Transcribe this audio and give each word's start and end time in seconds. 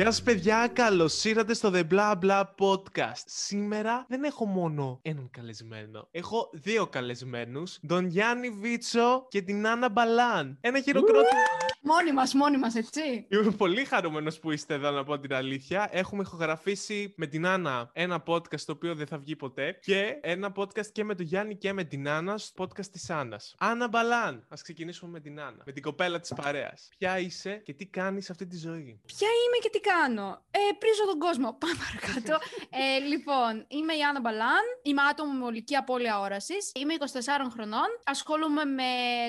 Γεια 0.00 0.10
σας 0.10 0.22
παιδιά, 0.22 0.70
καλώς 0.72 1.24
ήρθατε 1.24 1.54
στο 1.54 1.70
The 1.74 1.82
Blah 1.90 2.14
Blah 2.22 2.42
Podcast. 2.42 3.22
Σήμερα 3.24 4.04
δεν 4.08 4.24
έχω 4.24 4.44
μόνο 4.44 4.98
έναν 5.02 5.30
καλεσμένο. 5.30 6.08
Έχω 6.10 6.50
δύο 6.52 6.86
καλεσμένους, 6.86 7.78
τον 7.86 8.06
Γιάννη 8.06 8.50
Βίτσο 8.50 9.26
και 9.28 9.42
την 9.42 9.66
Άννα 9.66 9.88
Μπαλάν. 9.88 10.58
Ένα 10.60 10.80
χειροκρότημα. 10.80 11.40
Μόνοι 11.82 12.12
μας, 12.12 12.34
μόνοι 12.34 12.58
μας, 12.58 12.74
έτσι. 12.74 13.26
Είμαι 13.28 13.50
πολύ 13.50 13.84
χαρούμενος 13.84 14.38
που 14.38 14.50
είστε 14.50 14.74
εδώ 14.74 14.90
να 14.90 15.04
πω 15.04 15.18
την 15.18 15.34
αλήθεια. 15.34 15.88
Έχουμε 15.92 16.22
ηχογραφήσει 16.22 17.14
με 17.16 17.26
την 17.26 17.46
Άννα 17.46 17.90
ένα 17.92 18.22
podcast 18.26 18.60
το 18.60 18.72
οποίο 18.72 18.94
δεν 18.94 19.06
θα 19.06 19.18
βγει 19.18 19.36
ποτέ 19.36 19.78
και 19.82 20.18
ένα 20.20 20.52
podcast 20.56 20.86
και 20.92 21.04
με 21.04 21.14
τον 21.14 21.26
Γιάννη 21.26 21.56
και 21.56 21.72
με 21.72 21.84
την 21.84 22.08
Άννα 22.08 22.38
στο 22.38 22.64
podcast 22.64 22.86
της 22.86 23.10
Άννας. 23.10 23.54
Άννα 23.58 23.88
Μπαλάν. 23.88 24.46
Ας 24.48 24.62
ξεκινήσουμε 24.62 25.10
με 25.10 25.20
την 25.20 25.40
Άννα, 25.40 25.62
με 25.66 25.72
την 25.72 25.82
κοπέλα 25.82 26.20
της 26.20 26.32
παρέας. 26.42 26.88
Ποια 26.98 27.18
είσαι 27.18 27.54
και 27.64 27.72
τι 27.74 27.86
κάνεις 27.86 28.24
σε 28.24 28.32
αυτή 28.32 28.46
τη 28.46 28.56
ζωή; 28.56 29.00
Ποια 29.06 29.28
είμαι 29.28 29.56
και 29.62 29.70
τι 29.70 29.80
κάνω; 29.80 30.42
Ε, 30.50 30.58
πρίζω 30.78 31.04
τον 31.06 31.18
κόσμο. 31.18 31.56
Πάμε 31.62 31.74
παρακάτω. 31.84 32.44
ε, 32.70 32.98
λοιπόν, 32.98 33.64
είμαι 33.68 33.92
η 33.94 34.02
Άννα 34.02 34.20
Μπαλάν. 34.20 34.64
Είμαι 34.82 35.02
άτομο 35.02 35.32
με 35.32 35.44
ολική 35.44 35.76
απώλεια 35.76 36.20
όρασης. 36.20 36.72
Είμαι 36.74 36.94
24 36.98 37.04
χρονών. 37.52 37.86
Ασχολούμαι 38.04 38.64
με 38.64 38.84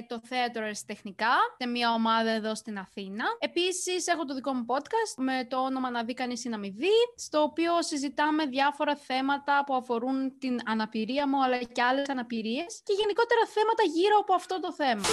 το 0.08 0.22
θέατρο 0.24 0.64
αριστεχνικά 0.64 1.34
σε 1.58 1.68
μια 1.68 1.94
ομάδα 1.94 2.41
εδώ 2.42 2.56
στην 2.56 2.78
Αθήνα. 2.78 3.26
Επίσης, 3.40 4.08
έχω 4.08 4.24
το 4.26 4.34
δικό 4.34 4.52
μου 4.54 4.66
podcast 4.74 5.14
με 5.18 5.38
το 5.50 5.58
όνομα 5.58 5.90
Να 5.90 6.04
δει 6.04 6.14
κανείς 6.14 6.46
ή 6.46 6.50
να 6.50 6.58
μην 6.58 6.74
δει, 6.76 6.98
στο 7.16 7.42
οποίο 7.42 7.72
συζητάμε 7.82 8.46
διάφορα 8.46 8.96
θέματα 8.96 9.64
που 9.66 9.74
αφορούν 9.76 10.38
την 10.40 10.56
αναπηρία 10.66 11.28
μου, 11.28 11.44
αλλά 11.44 11.58
και 11.58 11.82
άλλες 11.82 12.10
αναπηρίες 12.10 12.82
και 12.84 12.94
γενικότερα 13.02 13.44
θέματα 13.56 13.84
γύρω 13.96 14.16
από 14.20 14.34
αυτό 14.34 14.60
το 14.60 14.74
θέμα. 14.74 15.08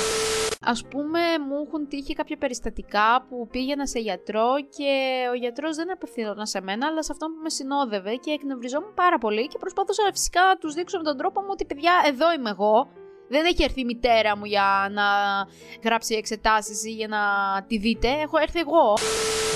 Α 0.73 0.77
πούμε, 0.91 1.21
μου 1.47 1.57
έχουν 1.67 1.89
τύχει 1.89 2.13
κάποια 2.15 2.37
περιστατικά 2.37 3.27
που 3.29 3.49
πήγαινα 3.51 3.87
σε 3.87 3.99
γιατρό 3.99 4.49
και 4.77 4.93
ο 5.31 5.35
γιατρός 5.35 5.77
δεν 5.77 5.91
απευθυνόταν 5.91 6.47
σε 6.47 6.61
μένα, 6.61 6.87
αλλά 6.87 7.03
σε 7.03 7.13
αυτόν 7.13 7.29
που 7.35 7.41
με 7.43 7.51
συνόδευε 7.51 8.15
και 8.15 8.31
εκνευριζόμουν 8.31 8.95
πάρα 8.95 9.19
πολύ 9.19 9.47
και 9.47 9.59
προσπαθούσα 9.59 10.03
φυσικά 10.13 10.43
να 10.43 10.57
τους 10.57 10.75
δείξω 10.75 10.99
με 10.99 11.05
τον 11.05 11.17
τρόπο 11.17 11.41
μου 11.41 11.49
ότι 11.51 11.65
παιδιά 11.65 11.93
εδώ 12.05 12.33
είμαι 12.33 12.51
εγώ. 12.51 12.89
Δεν 13.29 13.45
έχει 13.45 13.63
έρθει 13.63 13.81
η 13.81 13.85
μητέρα 13.85 14.37
μου 14.37 14.45
για 14.45 14.89
να 14.93 15.05
γράψει 15.85 16.15
εξετάσεις 16.15 16.85
ή 16.85 16.91
για 16.91 17.09
να 17.09 17.19
τη 17.67 17.79
δείτε. 17.79 18.09
Έχω 18.09 18.39
έρθει 18.39 18.59
εγώ. 18.61 18.95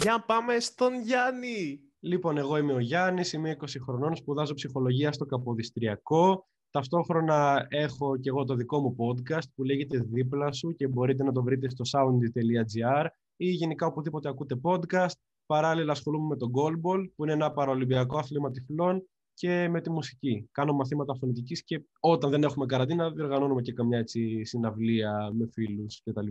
Για 0.02 0.24
πάμε 0.26 0.60
στον 0.60 1.00
Γιάννη. 1.00 1.80
Λοιπόν, 2.00 2.36
εγώ 2.36 2.56
είμαι 2.56 2.72
ο 2.72 2.78
Γιάννης, 2.78 3.32
είμαι 3.32 3.56
20 3.60 3.64
χρονών, 3.82 4.16
σπουδάζω 4.16 4.54
ψυχολογία 4.54 5.12
στο 5.12 5.24
Καποδιστριακό. 5.24 6.46
Ταυτόχρονα 6.70 7.66
έχω 7.68 8.16
και 8.16 8.28
εγώ 8.28 8.44
το 8.44 8.54
δικό 8.54 8.80
μου 8.80 8.96
podcast 8.98 9.48
που 9.54 9.64
λέγεται 9.64 9.98
Δίπλα 9.98 10.52
σου 10.52 10.74
και 10.74 10.88
μπορείτε 10.88 11.24
να 11.24 11.32
το 11.32 11.42
βρείτε 11.42 11.68
στο 11.68 11.84
sound.gr 11.92 13.06
ή 13.36 13.50
γενικά 13.50 13.86
οπουδήποτε 13.86 14.28
ακούτε 14.28 14.60
podcast. 14.62 15.16
Παράλληλα 15.46 15.92
ασχολούμαι 15.92 16.26
με 16.26 16.36
το 16.36 16.46
goalball 16.54 17.04
που 17.16 17.24
είναι 17.24 17.32
ένα 17.32 17.52
παραολυμπιακό 17.52 18.18
άθλημα 18.18 18.50
τυφλών 18.50 19.08
και 19.34 19.68
με 19.68 19.80
τη 19.80 19.90
μουσική. 19.90 20.48
Κάνω 20.52 20.72
μαθήματα 20.72 21.14
φωνητικής 21.14 21.64
και 21.64 21.82
όταν 22.00 22.30
δεν 22.30 22.42
έχουμε 22.42 22.66
καραντίνα 22.66 23.10
διοργανώνουμε 23.10 23.62
και 23.62 23.72
καμιά 23.72 23.98
έτσι 23.98 24.44
συναυλία 24.44 25.30
με 25.32 25.48
φίλους 25.52 26.02
κτλ. 26.04 26.28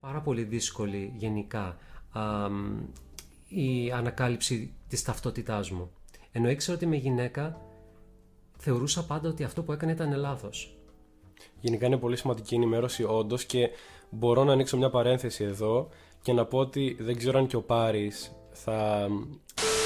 Πάρα 0.00 0.20
πολύ 0.20 0.42
δύσκολη 0.42 1.12
γενικά 1.16 1.76
α, 2.12 2.48
η 3.48 3.90
ανακάλυψη 3.92 4.74
της 4.88 5.02
ταυτότητάς 5.02 5.70
μου. 5.70 5.90
Ενώ 6.32 6.48
ήξερα 6.50 6.76
ότι 6.76 6.84
είμαι 6.84 6.96
γυναίκα, 6.96 7.60
θεωρούσα 8.56 9.06
πάντα 9.06 9.28
ότι 9.28 9.44
αυτό 9.44 9.62
που 9.62 9.72
έκανε 9.72 9.92
ήταν 9.92 10.14
λάθος. 10.16 10.74
Γενικά 11.60 11.86
είναι 11.86 11.96
πολύ 11.96 12.16
σημαντική 12.16 12.54
ενημέρωση 12.54 13.04
όντως 13.04 13.44
και 13.44 13.70
μπορώ 14.10 14.44
να 14.44 14.52
ανοίξω 14.52 14.76
μια 14.76 14.90
παρένθεση 14.90 15.44
εδώ 15.44 15.88
και 16.22 16.32
να 16.32 16.44
πω 16.46 16.58
ότι 16.58 16.96
δεν 17.00 17.16
ξέρω 17.16 17.38
αν 17.38 17.46
και 17.46 17.56
ο 17.56 17.62
Πάρης 17.62 18.32
θα 18.52 19.08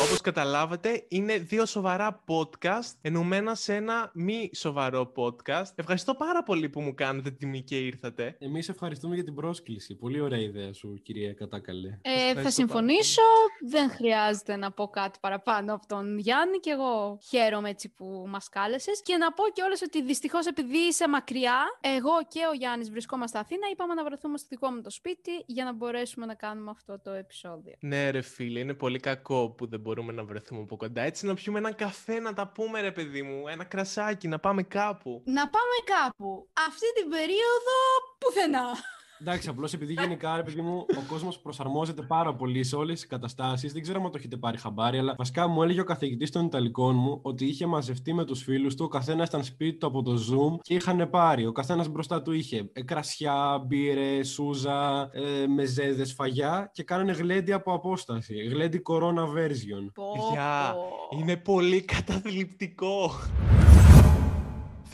όπως 0.04 0.20
καταλάβατε, 0.20 1.04
είναι 1.08 1.38
δύο 1.38 1.66
σοβαρά 1.66 2.24
podcast 2.26 2.96
ενωμένα 3.00 3.54
σε 3.54 3.74
ένα 3.74 4.10
μη 4.14 4.50
σοβαρό 4.54 5.12
podcast. 5.16 5.72
Ευχαριστώ 5.74 6.14
πάρα 6.14 6.42
πολύ 6.42 6.68
που 6.68 6.80
μου 6.80 6.94
κάνετε 6.94 7.30
τιμή 7.30 7.62
και 7.62 7.78
ήρθατε. 7.78 8.36
Εμείς 8.38 8.68
ευχαριστούμε 8.68 9.14
για 9.14 9.24
την 9.24 9.34
πρόσκληση. 9.34 9.94
Πολύ 9.94 10.20
ωραία 10.20 10.38
ιδέα 10.38 10.72
σου, 10.72 11.00
κυρία 11.02 11.32
Κατάκαλε. 11.32 11.98
Ε, 12.02 12.42
θα 12.42 12.50
συμφωνήσω. 12.50 13.22
Δεν 13.68 13.90
χρειάζεται 13.90 14.56
να 14.56 14.72
πω 14.72 14.88
κάτι 14.88 15.18
παραπάνω 15.20 15.74
από 15.74 15.86
τον 15.86 16.18
Γιάννη 16.18 16.58
και 16.58 16.70
εγώ 16.70 17.18
χαίρομαι 17.28 17.68
έτσι 17.68 17.88
που 17.88 18.24
μας 18.28 18.48
κάλεσες. 18.48 19.02
Και 19.02 19.16
να 19.16 19.32
πω 19.32 19.44
και 19.52 19.62
όλες 19.62 19.82
ότι 19.82 20.02
δυστυχώς 20.02 20.46
επειδή 20.46 20.78
είσαι 20.78 21.08
μακριά, 21.08 21.58
εγώ 21.80 22.12
και 22.28 22.40
ο 22.50 22.54
Γιάννης 22.54 22.90
βρισκόμαστε 22.90 23.38
Αθήνα, 23.38 23.66
είπαμε 23.72 23.94
να 23.94 24.04
βρεθούμε 24.04 24.38
στο 24.38 24.46
δικό 24.50 24.70
μου 24.70 24.80
το 24.80 24.90
σπίτι 24.90 25.30
για 25.46 25.64
να 25.64 25.72
μπορέσουμε 25.72 26.26
να 26.26 26.34
κάνουμε 26.34 26.70
αυτό 26.70 27.00
το 27.02 27.10
επεισόδιο. 27.10 27.74
Ναι 27.80 28.10
ρε 28.10 28.20
φίλε, 28.20 28.58
είναι 28.58 28.74
πολύ 28.74 28.98
κακό 28.98 29.50
που 29.50 29.66
δεν 29.66 29.80
μπορούμε 29.80 29.92
να 30.02 30.24
βρεθούμε 30.24 30.60
από 30.62 30.76
κοντά. 30.76 31.02
Έτσι 31.02 31.26
να 31.26 31.34
πιούμε 31.34 31.58
ένα 31.58 31.72
καφέ, 31.72 32.18
να 32.18 32.34
τα 32.34 32.48
πούμε 32.48 32.80
ρε 32.80 32.92
παιδί 32.92 33.22
μου, 33.22 33.48
ένα 33.48 33.64
κρασάκι, 33.64 34.28
να 34.28 34.38
πάμε 34.38 34.62
κάπου. 34.62 35.22
Να 35.24 35.48
πάμε 35.48 35.76
κάπου. 35.84 36.48
Αυτή 36.68 36.92
την 36.92 37.08
περίοδο 37.10 37.76
πουθενά. 38.18 38.66
Εντάξει, 39.20 39.48
απλώς 39.48 39.72
επειδή 39.72 39.92
γενικά, 39.92 40.36
ρε 40.36 40.42
παιδί 40.42 40.60
μου, 40.60 40.76
ο 40.76 41.02
κόσμος 41.08 41.38
προσαρμόζεται 41.38 42.02
πάρα 42.02 42.34
πολύ 42.34 42.64
σε 42.64 42.76
όλες 42.76 43.00
τις 43.00 43.08
καταστάσεις. 43.08 43.72
Δεν 43.72 43.82
ξέρω 43.82 44.02
αν 44.04 44.10
το 44.10 44.18
έχετε 44.18 44.36
πάρει 44.36 44.58
χαμπάρι, 44.58 44.98
αλλά 44.98 45.14
βασικά 45.18 45.46
μου 45.46 45.62
έλεγε 45.62 45.80
ο 45.80 45.84
καθηγητής 45.84 46.30
των 46.30 46.44
Ιταλικών 46.46 46.94
μου 46.96 47.18
ότι 47.22 47.44
είχε 47.46 47.66
μαζευτεί 47.66 48.14
με 48.14 48.24
τους 48.24 48.42
φίλους 48.42 48.74
του. 48.74 48.84
Ο 48.84 48.88
καθένας 48.88 49.28
ήταν 49.28 49.44
σπίτι 49.44 49.78
του 49.78 49.86
από 49.86 50.02
το 50.02 50.12
Zoom 50.12 50.58
και 50.62 50.74
είχαν 50.74 51.10
πάρει. 51.10 51.46
Ο 51.46 51.52
καθένας 51.52 51.88
μπροστά 51.88 52.22
του 52.22 52.32
είχε 52.32 52.70
ε, 52.72 52.82
κρασιά, 52.82 53.64
μπύρε, 53.66 54.22
σούζα, 54.22 55.10
ε, 55.12 55.46
μεζέδες, 55.46 56.12
φαγιά 56.12 56.70
και 56.72 56.82
κάνανε 56.82 57.12
γλέντι 57.12 57.52
από 57.52 57.72
απόσταση. 57.72 58.34
Γλέντι 58.34 58.82
corona 58.90 59.24
version. 59.38 59.92
Γεια, 60.30 60.74
είναι 61.18 61.36
πολύ 61.36 61.80
καταθλιπτικό. 61.82 63.10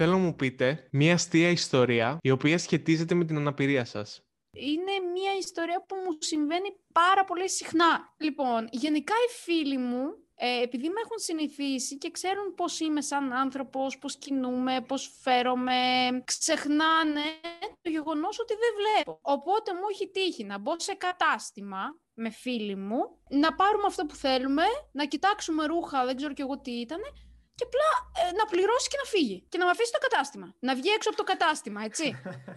Θέλω 0.02 0.12
να 0.12 0.18
μου 0.18 0.36
πείτε 0.36 0.88
μια 0.90 1.14
αστεία 1.14 1.50
ιστορία 1.50 2.18
η 2.22 2.30
οποία 2.30 2.58
σχετίζεται 2.58 3.14
με 3.14 3.24
την 3.24 3.36
αναπηρία 3.36 3.84
σας. 3.84 4.22
Είναι 4.52 4.92
μια 5.12 5.32
ιστορία 5.38 5.84
που 5.88 5.94
μου 5.94 6.16
συμβαίνει 6.18 6.68
πάρα 6.92 7.24
πολύ 7.24 7.48
συχνά. 7.50 8.14
Λοιπόν, 8.16 8.68
γενικά 8.70 9.14
οι 9.14 9.32
φίλοι 9.42 9.78
μου, 9.78 10.02
ε, 10.34 10.62
επειδή 10.62 10.88
με 10.88 11.00
έχουν 11.04 11.18
συνηθίσει 11.18 11.98
και 11.98 12.10
ξέρουν 12.10 12.54
πώς 12.54 12.80
είμαι 12.80 13.00
σαν 13.00 13.32
άνθρωπος, 13.32 13.98
πώς 13.98 14.16
κινούμε, 14.16 14.80
πώς 14.80 15.18
φέρομαι, 15.22 15.80
ξεχνάνε 16.24 17.26
το 17.80 17.90
γεγονός 17.90 18.38
ότι 18.38 18.54
δεν 18.54 18.72
βλέπω. 18.80 19.18
Οπότε 19.22 19.72
μου 19.72 19.86
έχει 19.90 20.10
τύχει 20.10 20.44
να 20.44 20.58
μπω 20.58 20.72
σε 20.80 20.94
κατάστημα 20.94 21.82
με 22.14 22.30
φίλοι 22.30 22.76
μου, 22.76 23.00
να 23.28 23.54
πάρουμε 23.54 23.86
αυτό 23.86 24.06
που 24.06 24.14
θέλουμε, 24.14 24.62
να 24.92 25.04
κοιτάξουμε 25.04 25.66
ρούχα, 25.66 26.04
δεν 26.04 26.16
ξέρω 26.16 26.32
κι 26.32 26.42
εγώ 26.42 26.58
τι 26.58 26.70
ήταν, 26.70 27.00
και 27.60 27.66
απλά 27.68 27.90
ε, 27.90 28.09
να 28.36 28.44
πληρώσει 28.44 28.88
και 28.88 28.96
να 29.02 29.08
φύγει. 29.10 29.46
Και 29.48 29.58
να 29.58 29.64
με 29.64 29.70
αφήσει 29.70 29.92
το 29.92 29.98
κατάστημα. 29.98 30.54
Να 30.58 30.74
βγει 30.74 30.88
έξω 30.88 31.08
από 31.08 31.18
το 31.18 31.24
κατάστημα, 31.24 31.84
έτσι. 31.84 32.04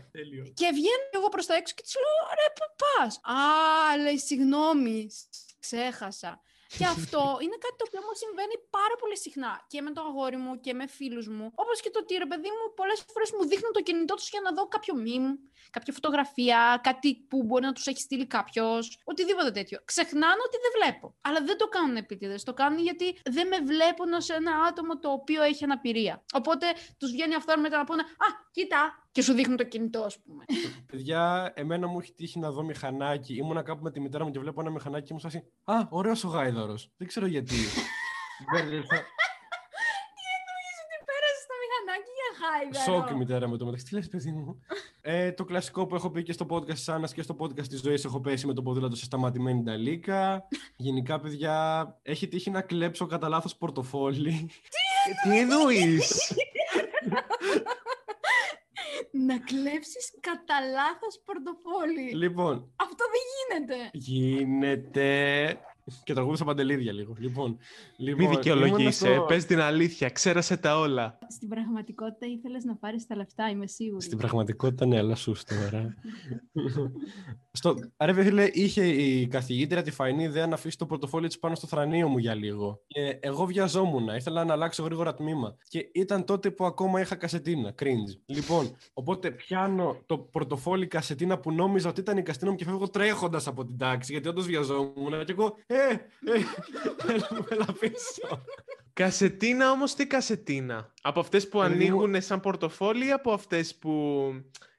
και 0.59 0.67
βγαίνω 0.77 1.05
εγώ 1.13 1.29
προς 1.29 1.45
τα 1.45 1.55
έξω 1.55 1.73
και 1.77 1.81
της 1.81 1.95
λέω: 1.95 2.35
Ρε, 2.39 2.47
πού 2.57 2.65
πας. 2.81 3.13
Α, 3.23 3.97
λέει, 3.97 4.17
συγγνώμη, 4.17 5.09
ξέχασα. 5.59 6.41
Και 6.77 6.85
αυτό 6.85 7.21
είναι 7.43 7.57
κάτι 7.63 7.75
το 7.79 7.85
οποίο 7.87 8.01
μου 8.07 8.15
συμβαίνει 8.23 8.55
πάρα 8.77 8.95
πολύ 9.01 9.17
συχνά 9.17 9.51
και 9.71 9.81
με 9.85 9.91
το 9.95 10.01
αγόρι 10.09 10.37
μου 10.43 10.59
και 10.65 10.73
με 10.73 10.85
φίλους 10.87 11.27
μου. 11.35 11.45
Όπως 11.55 11.81
και 11.81 11.89
το 11.89 11.99
ότι 12.03 12.13
ρε 12.23 12.25
παιδί 12.25 12.49
μου, 12.55 12.63
πολλές 12.79 12.99
φορές 13.13 13.29
μου 13.35 13.43
δείχνουν 13.51 13.71
το 13.77 13.81
κινητό 13.87 14.13
τους 14.15 14.29
για 14.29 14.41
να 14.45 14.51
δω 14.51 14.67
κάποιο 14.67 14.93
meme, 15.05 15.31
κάποια 15.75 15.93
φωτογραφία, 15.93 16.79
κάτι 16.83 17.09
που 17.29 17.43
μπορεί 17.43 17.65
να 17.65 17.73
τους 17.73 17.87
έχει 17.87 17.99
στείλει 17.99 18.27
κάποιος, 18.27 18.99
οτιδήποτε 19.03 19.51
τέτοιο. 19.51 19.77
Ξεχνάνε 19.85 20.41
ότι 20.47 20.57
δεν 20.63 20.71
βλέπω. 20.77 21.15
Αλλά 21.21 21.39
δεν 21.43 21.57
το 21.57 21.67
κάνουν 21.67 21.95
επίτηδες. 21.95 22.43
Το 22.43 22.53
κάνουν 22.53 22.79
γιατί 22.79 23.07
δεν 23.23 23.47
με 23.47 23.57
βλέπουν 23.59 24.13
ως 24.13 24.29
ένα 24.29 24.51
άτομο 24.69 24.99
το 24.99 25.09
οποίο 25.11 25.41
έχει 25.41 25.63
αναπηρία. 25.63 26.23
Οπότε 26.33 26.65
τους 26.97 27.11
βγαίνει 27.11 27.35
αυτό 27.35 27.59
μετά 27.59 27.77
να 27.77 27.83
πούνε 27.83 28.01
Α, 28.01 28.27
κοίτα, 28.51 29.02
και 29.13 29.21
σου 29.21 29.33
δείχνουν 29.33 29.57
το 29.57 29.63
κινητό, 29.63 30.01
ας 30.01 30.17
πούμε. 30.19 30.43
Παιδιά, 30.85 31.51
εμένα 31.55 31.87
μου 31.87 31.99
έχει 31.99 32.13
τύχει 32.13 32.39
να 32.39 32.51
δω 32.51 32.63
μηχανάκι. 32.63 33.35
Ήμουνα 33.35 33.61
κάπου 33.61 33.83
με 33.83 33.91
τη 33.91 33.99
μητέρα 33.99 34.23
μου 34.25 34.31
και 34.31 34.39
βλέπω 34.39 34.61
ένα 34.61 34.69
μηχανάκι 34.69 35.07
και 35.07 35.13
μου 35.13 35.19
σα 35.19 35.37
Α, 35.73 35.87
ωραίος 35.89 36.23
ο 36.23 36.27
γάιδαρος. 36.27 36.91
Δεν 36.97 37.07
ξέρω 37.07 37.25
γιατί. 37.25 37.55
Τι 38.53 38.59
εννοείς 38.59 38.85
ότι 40.83 40.97
πέρασε 41.09 41.43
το 41.49 41.55
μηχανάκι 41.61 42.11
για 42.19 42.29
γάιδαρο; 42.41 43.01
Σοκ 43.01 43.09
η 43.09 43.13
μητέρα 43.17 43.47
μου 43.47 43.57
το 43.57 43.65
μεταξύ. 43.65 43.85
Τι 43.85 43.95
λες, 43.95 44.07
παιδί 44.07 44.31
μου; 44.31 44.59
ε, 45.01 45.31
το 45.31 45.43
κλασικό 45.45 45.85
που 45.85 45.95
έχω 45.95 46.09
πει 46.09 46.23
και 46.23 46.31
στο 46.31 46.45
podcast 46.49 46.73
της 46.73 46.89
Άννας 46.89 47.13
και 47.13 47.21
στο 47.21 47.35
podcast 47.39 47.67
της 47.67 47.81
ζωής 47.81 48.05
έχω 48.05 48.19
πέσει 48.21 48.47
με 48.47 48.53
το 48.53 48.61
ποδήλατο 48.61 48.95
σε 48.95 49.03
σταματημένη 49.03 49.63
ταλίκα. 49.63 50.47
Γενικά, 50.75 51.19
παιδιά, 51.19 51.87
έχει 52.01 52.27
τύχει 52.27 52.49
να 52.49 52.61
κλέψω 52.61 53.05
κατά 53.05 53.27
λάθος 53.29 53.55
πορτοφόλι. 53.55 54.49
Τι 55.23 55.39
εννοείς; 55.39 56.33
να 59.25 59.37
κλέψεις 59.37 60.13
κατά 60.19 60.59
λάθος 60.59 61.21
πορτοφόλι. 61.25 62.13
Λοιπόν. 62.13 62.73
Αυτό 62.75 63.05
δεν 63.13 63.21
γίνεται. 63.33 63.89
Γίνεται. 63.93 65.57
και 66.05 66.13
τραγούδισα 66.13 66.45
παντελίδια 66.45 66.93
λίγο. 66.93 67.15
Λοιπόν, 67.17 67.49
Μη 67.97 68.05
λοιπόν 68.05 68.29
δικαιολογείσαι, 68.29 69.05
ήμουνα 69.07 69.21
στο- 69.21 69.25
πες 69.27 69.45
την 69.45 69.59
αλήθεια, 69.59 70.09
ξέρασε 70.09 70.57
τα 70.57 70.79
όλα. 70.79 71.17
Στην 71.27 71.47
πραγματικότητα 71.47 72.25
ήθελες 72.25 72.63
να 72.63 72.75
πάρεις 72.75 73.05
τα 73.07 73.15
λεφτά, 73.15 73.49
είμαι 73.49 73.67
σίγουρη. 73.67 74.03
Στην 74.03 74.17
πραγματικότητα, 74.17 74.85
ναι, 74.85 74.97
αλλά 74.97 75.15
σου 75.15 75.33
τώρα. 75.45 75.93
στο... 77.51 77.75
Ρε, 78.03 78.13
φίλε, 78.13 78.49
είχε 78.51 78.85
η 78.85 79.27
καθηγήτρια 79.27 79.81
τη 79.81 79.91
φαϊνή 79.91 80.23
ιδέα 80.23 80.47
να 80.47 80.53
αφήσει 80.53 80.77
το 80.77 80.85
πορτοφόλι 80.85 81.27
της 81.27 81.39
πάνω 81.39 81.55
στο 81.55 81.67
θρανίο 81.67 82.07
μου 82.07 82.17
για 82.17 82.33
λίγο. 82.35 82.81
Και 82.87 83.17
εγώ 83.19 83.45
βιαζόμουν, 83.45 84.07
ήθελα 84.07 84.43
να 84.43 84.53
αλλάξω 84.53 84.83
γρήγορα 84.83 85.13
τμήμα. 85.13 85.55
Και 85.67 85.89
ήταν 85.93 86.25
τότε 86.25 86.51
που 86.51 86.65
ακόμα 86.65 87.01
είχα 87.01 87.15
κασετίνα, 87.15 87.73
cringe. 87.81 88.21
Λοιπόν, 88.25 88.75
οπότε 88.93 89.31
πιάνω 89.31 89.97
το 90.05 90.17
πορτοφόλι 90.17 90.87
κασετίνα 90.87 91.39
που 91.39 91.51
νόμιζα 91.51 91.89
ότι 91.89 91.99
ήταν 91.99 92.17
η 92.17 92.21
κασετίνα 92.23 92.51
μου 92.51 92.57
και 92.57 92.65
φεύγω 92.65 92.89
τρέχοντας 92.89 93.47
από 93.47 93.65
την 93.65 93.77
τάξη, 93.77 94.11
γιατί 94.11 94.27
όντως 94.27 94.45
βιαζόμουν. 94.45 95.25
Και 95.25 95.31
εγώ, 95.31 95.55
ε, 95.73 95.91
ε, 96.25 96.41
έλα, 97.13 97.27
έλα 97.49 97.65
πίσω. 97.79 98.43
Κασετίνα 98.93 99.71
όμως 99.71 99.95
τι 99.95 100.07
κασετίνα; 100.07 100.93
Από 101.01 101.19
αυτές 101.19 101.47
που 101.49 101.59
Παιδί 101.59 101.69
μου- 101.73 101.75
ανοίγουν 102.03 102.21
σαν 102.21 102.39
πορτοφόλι 102.39 103.05
ή 103.07 103.11
από 103.11 103.31
αυτές 103.33 103.75
που, 103.75 103.91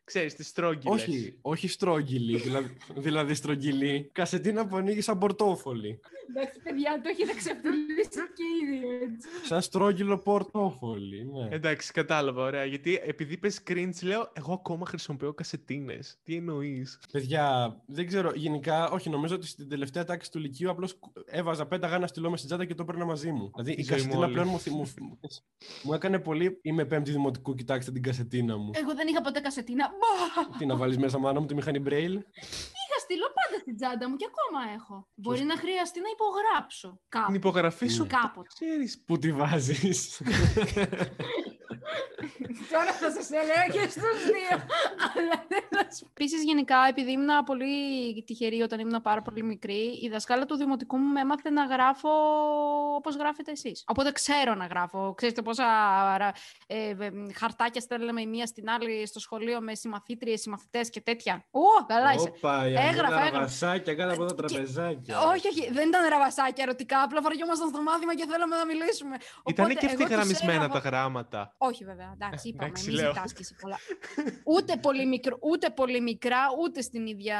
ξέρεις, 0.04 0.34
τις 0.34 0.46
στρόγγυλες. 0.48 1.02
όχι, 1.02 1.38
όχι 1.42 1.68
στρόγγυλη, 1.68 2.36
δηλαδή, 2.38 2.76
δηλαδή 2.96 3.34
στρογγυλή. 3.34 4.08
Κασετίνα 4.12 4.66
που 4.66 4.76
ανοίγει 4.76 5.00
σαν 5.00 5.18
πορτόφολι. 5.18 6.00
Εντάξει, 6.28 6.60
παιδιά, 6.62 7.00
το 7.02 7.08
έχετε 7.08 7.34
ξεφτυλίσει 7.34 8.08
και 8.36 8.42
ήδη 8.62 8.86
έτσι. 9.04 9.28
Σαν 9.46 9.62
στρόγγυλο 9.62 10.18
πορτόφολι, 10.18 11.24
ναι. 11.24 11.48
Εντάξει, 11.56 11.92
κατάλαβα, 11.92 12.42
ωραία. 12.42 12.64
Γιατί 12.64 13.00
επειδή 13.06 13.36
πες 13.36 13.60
cringe, 13.70 14.02
λέω, 14.02 14.30
εγώ 14.32 14.52
ακόμα 14.52 14.86
χρησιμοποιώ 14.86 15.32
κασετίνες. 15.34 16.18
Τι 16.22 16.34
εννοείς; 16.36 16.98
Παιδιά, 17.12 17.76
δεν 17.86 18.06
ξέρω. 18.06 18.32
Γενικά, 18.34 18.90
όχι, 18.90 19.10
νομίζω 19.10 19.34
ότι 19.34 19.46
στην 19.46 19.68
τελευταία 19.68 20.04
τάξη 20.04 20.30
του 20.30 20.38
Λυκείου 20.38 20.70
απλώς 20.70 20.98
έβαζα, 21.26 21.66
πέταγα 21.66 21.94
ένα 21.94 22.06
στυλό 22.06 22.30
με 22.30 22.36
στην 22.36 22.48
τσάντα 22.48 22.64
και 22.64 22.74
το 22.74 22.82
έπαιρνα 22.82 23.04
μαζί 23.04 23.30
μου. 23.32 23.50
Δηλαδή 23.54 23.70
η, 23.70 23.76
Η 23.78 23.82
ζωή 23.82 23.96
μου 23.96 24.02
κασετίνα 24.02 24.18
όλης. 24.24 24.32
πλέον 24.32 24.48
μου, 24.48 24.58
θυ- 24.58 24.72
μου, 24.74 24.90
μου 25.82 25.92
έκανε 25.94 26.18
πολύ. 26.18 26.58
Είμαι 26.62 26.84
πέμπτη 26.84 27.10
δημοτικού, 27.10 27.54
κοιτάξτε 27.54 27.92
την 27.92 28.02
κασετίνα 28.02 28.56
μου. 28.56 28.70
Εγώ 28.74 28.94
δεν 28.94 29.08
είχα 29.08 29.20
ποτέ 29.20 29.40
κασετίνα. 29.40 29.90
Μπα! 29.98 30.12
Τι 30.58 30.66
να 30.66 30.76
βάλεις 30.76 30.98
μέσα, 30.98 31.18
μάνα 31.18 31.40
μου, 31.40 31.46
τη 31.46 31.54
μηχανή 31.54 31.82
Braille. 31.86 32.18
Είχα 32.80 32.98
στείλω 33.00 33.26
πάντα 33.38 33.60
στην 33.60 33.76
τσάντα 33.76 34.08
μου 34.08 34.16
και 34.16 34.26
ακόμα 34.32 34.72
έχω. 34.74 35.08
Μπορεί 35.14 35.42
να 35.44 35.56
χρειαστεί 35.56 36.00
να 36.00 36.08
υπογράψω. 36.16 36.88
Την 36.88 36.98
Κάπου. 37.08 37.34
υπογραφή 37.34 37.88
σου. 37.88 38.06
Κάποτε. 38.06 38.48
Ξέρεις. 38.58 39.02
Πού 39.06 39.18
τη 39.18 39.32
βάζεις. 39.32 39.98
Τώρα 42.72 42.92
θα 42.92 43.08
σα 43.16 43.22
έλεγα 43.40 43.66
και 43.72 43.88
στους 43.90 44.18
δύο. 44.34 44.56
Αλλά 45.16 45.36
δεν 45.48 45.64
θα 45.70 45.78
σου 45.82 45.83
Επίσης, 46.02 46.42
γενικά, 46.44 46.76
επειδή 46.88 47.10
ήμουν 47.12 47.44
πολύ 47.44 48.22
τυχερή 48.26 48.62
όταν 48.62 48.78
ήμουν 48.80 49.02
πάρα 49.02 49.22
πολύ 49.22 49.42
μικρή, 49.42 49.98
η 50.02 50.08
δασκάλα 50.08 50.44
του 50.46 50.56
δημοτικού 50.56 50.96
μου 50.96 51.12
με 51.12 51.20
έμαθε 51.20 51.50
να 51.50 51.64
γράφω 51.64 52.08
όπως 52.94 53.16
γράφετε 53.16 53.50
εσείς. 53.50 53.84
Οπότε 53.86 54.12
ξέρω 54.12 54.54
να 54.54 54.66
γράφω. 54.66 55.14
Ξέρετε 55.16 55.42
πόσα 55.42 55.64
ε, 56.66 56.88
ε, 56.88 57.10
χαρτάκια 57.34 57.80
στέλναμε 57.80 58.20
η 58.20 58.26
μία 58.26 58.46
στην 58.46 58.68
άλλη 58.70 59.06
στο 59.06 59.20
σχολείο 59.20 59.60
με 59.60 59.74
συμμαθήτριες, 59.74 60.40
συμμαθητές 60.40 60.90
και 60.90 61.00
τέτοια. 61.00 61.44
Ω, 61.50 61.84
καλά 61.86 62.12
είσαι. 62.12 62.32
Όπα, 62.36 62.68
η 62.68 62.72
Έγραφα, 62.72 62.88
Ανέλα 62.88 63.20
έγραφα. 63.20 63.30
ραβασάκια 63.30 63.94
κάτω 63.94 64.12
από 64.12 64.24
τα 64.24 64.34
Και- 64.34 64.54
τραπεζάκια. 64.54 65.18
Όχι, 65.20 65.48
όχι, 65.48 65.72
δεν 65.72 65.88
ήταν 65.88 66.08
ραβασάκια 66.08 66.64
ερωτικά. 66.64 67.02
Απλά 67.02 67.20
βαριόμασταν 67.22 67.68
στο 67.68 67.82
μάθημα 67.82 68.14
και 68.14 68.26
θέλαμε 68.30 68.56
να 68.56 68.64
μιλήσουμε. 68.66 69.16
Ήτανε 69.16 69.68
Οπότε 69.68 69.72
και 69.72 69.78
εγώ 69.86 69.94
τους 69.94 70.02
ευθυγραμμισμένα 70.02 70.52
έγραφα- 70.64 70.80
τα 70.80 70.88
γράμματα. 70.88 71.54
όχι 71.58 71.84
βέβαια, 71.84 72.10
εντάξει, 72.14 72.42
Ε, 72.46 72.48
είπαμε, 72.48 72.64
εντάξει, 72.68 72.86
μην 72.90 72.94
λέω. 73.00 73.12
ζητάς 73.12 73.32
και 73.32 73.38
εσύ 73.40 73.54
πολλά. 73.60 73.78
ούτε, 74.44 74.76
πολύ 74.76 75.06
μικρο, 75.06 75.38
ούτε 75.40 75.70
πολύ 75.70 75.83
μικρά, 75.92 76.38
ούτε 76.62 76.82
στην 76.82 77.06
ίδια 77.06 77.38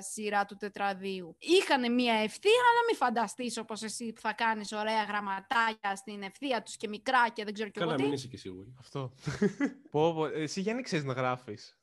σειρά 0.00 0.44
του 0.44 0.56
τετραδίου. 0.56 1.36
Είχανε 1.38 1.88
μία 1.88 2.14
ευθεία, 2.14 2.60
αλλά 2.70 2.80
μην 2.88 2.96
φανταστείς 2.96 3.56
όπως 3.58 3.82
εσύ 3.82 4.12
που 4.12 4.20
θα 4.20 4.32
κάνεις 4.32 4.72
ωραία 4.72 5.04
γραμματάκια 5.04 5.96
στην 5.96 6.22
ευθεία 6.22 6.62
τους 6.62 6.76
και 6.76 6.88
μικρά 6.88 7.28
και 7.32 7.44
δεν 7.44 7.54
ξέρω 7.54 7.68
κι 7.68 7.78
εγώ 7.78 7.86
Καλά, 7.86 7.98
τι. 7.98 8.04
μην 8.04 8.12
είσαι 8.12 8.28
και 8.28 8.36
σίγουρη. 8.36 8.74
Αυτό. 8.78 9.12
πω, 9.90 10.14
πω, 10.14 10.26
εσύ 10.26 10.60
Γιάννη 10.60 10.82
ξέρεις 10.82 11.04
να 11.04 11.12
γράφεις. 11.12 11.76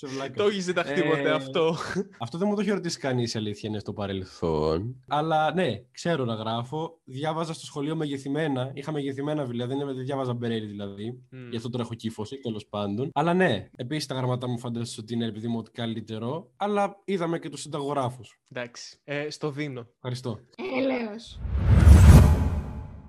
Σε 0.00 0.06
βλάκα. 0.06 0.32
Το 0.34 0.44
έχεις 0.44 0.64
διδαχτεί 0.66 1.02
ποτέ 1.02 1.28
Ε, 1.28 1.30
αυτό; 1.30 1.76
Αυτό 2.18 2.38
δεν 2.38 2.48
μου 2.48 2.54
το 2.54 2.60
έχει 2.60 2.70
ρωτήσει 2.70 2.98
κανείς 2.98 3.34
η 3.34 3.38
αλήθεια 3.38 3.68
είναι 3.68 3.78
στο 3.78 3.92
παρελθόν. 3.92 4.96
Αλλά 5.08 5.54
ναι, 5.54 5.82
ξέρω 5.92 6.24
να 6.24 6.34
γράφω. 6.34 7.00
Διάβαζα 7.04 7.52
στο 7.52 7.66
σχολείο 7.66 7.96
μεγεθυμένα. 7.96 8.70
Είχα 8.74 8.92
μεγεθυμένα 8.92 9.42
βιβλία, 9.44 9.66
δεν, 9.66 9.78
δεν 9.78 10.04
διάβαζα 10.04 10.34
μπερέρι 10.34 10.66
δηλαδή. 10.66 11.22
Μμ. 11.30 11.48
Γι' 11.50 11.56
αυτό 11.56 11.70
τώρα 11.70 11.82
έχω 11.82 11.94
κύφωση, 11.94 12.36
τέλος 12.36 12.66
πάντων. 12.66 13.10
Αλλά 13.14 13.34
ναι, 13.34 13.68
επίσης 13.76 14.06
τα 14.06 14.14
γραμματά 14.14 14.48
μου 14.48 14.58
φαντάζομαι 14.58 14.96
ότι 15.00 15.14
είναι 15.14 15.26
επειδή 15.26 15.48
μου 15.48 15.58
ότι 15.58 15.70
καλύτερο. 15.70 16.50
Αλλά 16.56 17.00
είδαμε 17.04 17.38
και 17.38 17.48
τους 17.48 17.60
συνταγογράφους. 17.60 18.40
Εντάξει. 18.52 18.98
Ε, 19.04 19.30
στο 19.30 19.50
δίνω. 19.50 19.86
Ευχαριστώ. 19.94 20.38
Έλεος. 20.78 21.38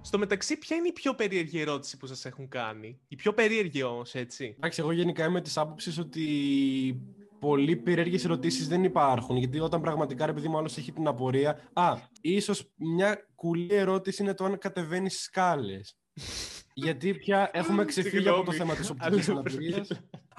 Στο 0.10 0.18
μεταξύ, 0.18 0.58
ποια 0.58 0.76
είναι 0.76 0.88
η 0.88 0.92
πιο 0.92 1.16
περίεργη 1.16 1.60
ερώτηση 1.60 1.98
που 1.98 2.08
σας 2.08 2.26
έχουν 2.26 2.48
κάνει; 2.48 3.00
Η 3.08 3.16
πιο 3.16 3.34
περίεργη 3.34 3.84
όμως, 3.84 4.16
έτσι. 4.16 4.54
Εντάξει, 4.58 4.82
εγώ 4.82 4.92
γενικά 4.92 5.26
είμαι 5.26 5.42
της 5.42 5.58
άποψης 5.58 5.98
ότι 5.98 6.26
πολύ 7.40 7.76
περίεργες 7.76 8.26
ερωτήσεις 8.26 8.68
δεν 8.68 8.84
υπάρχουν. 8.84 9.38
Γιατί 9.38 9.60
όταν 9.60 9.82
πραγματικά 9.82 10.26
ρε 10.26 10.34
παιδί 10.34 10.48
μου 10.48 10.58
άλλος 10.58 10.78
έχει 10.78 10.92
την 10.92 11.08
απορία. 11.08 11.70
Α, 11.74 11.98
ίσως 12.22 12.72
μια 12.76 13.28
κουλή 13.36 13.76
ερώτηση 13.76 14.24
είναι 14.24 14.34
το 14.34 14.46
αν 14.46 14.58
κατεβαίνεις 14.58 15.22
σκάλες. 15.22 15.98
Γιατί 16.74 17.14
πια 17.14 17.50
έχουμε 17.54 17.86
ξεφύγει 17.86 18.30
από 18.30 18.44
το 18.44 18.52
θέμα 18.52 18.76
της 18.76 18.90
οπτικής 18.90 19.30
Αλλού 19.30 19.40
αναπηρία. 19.40 19.86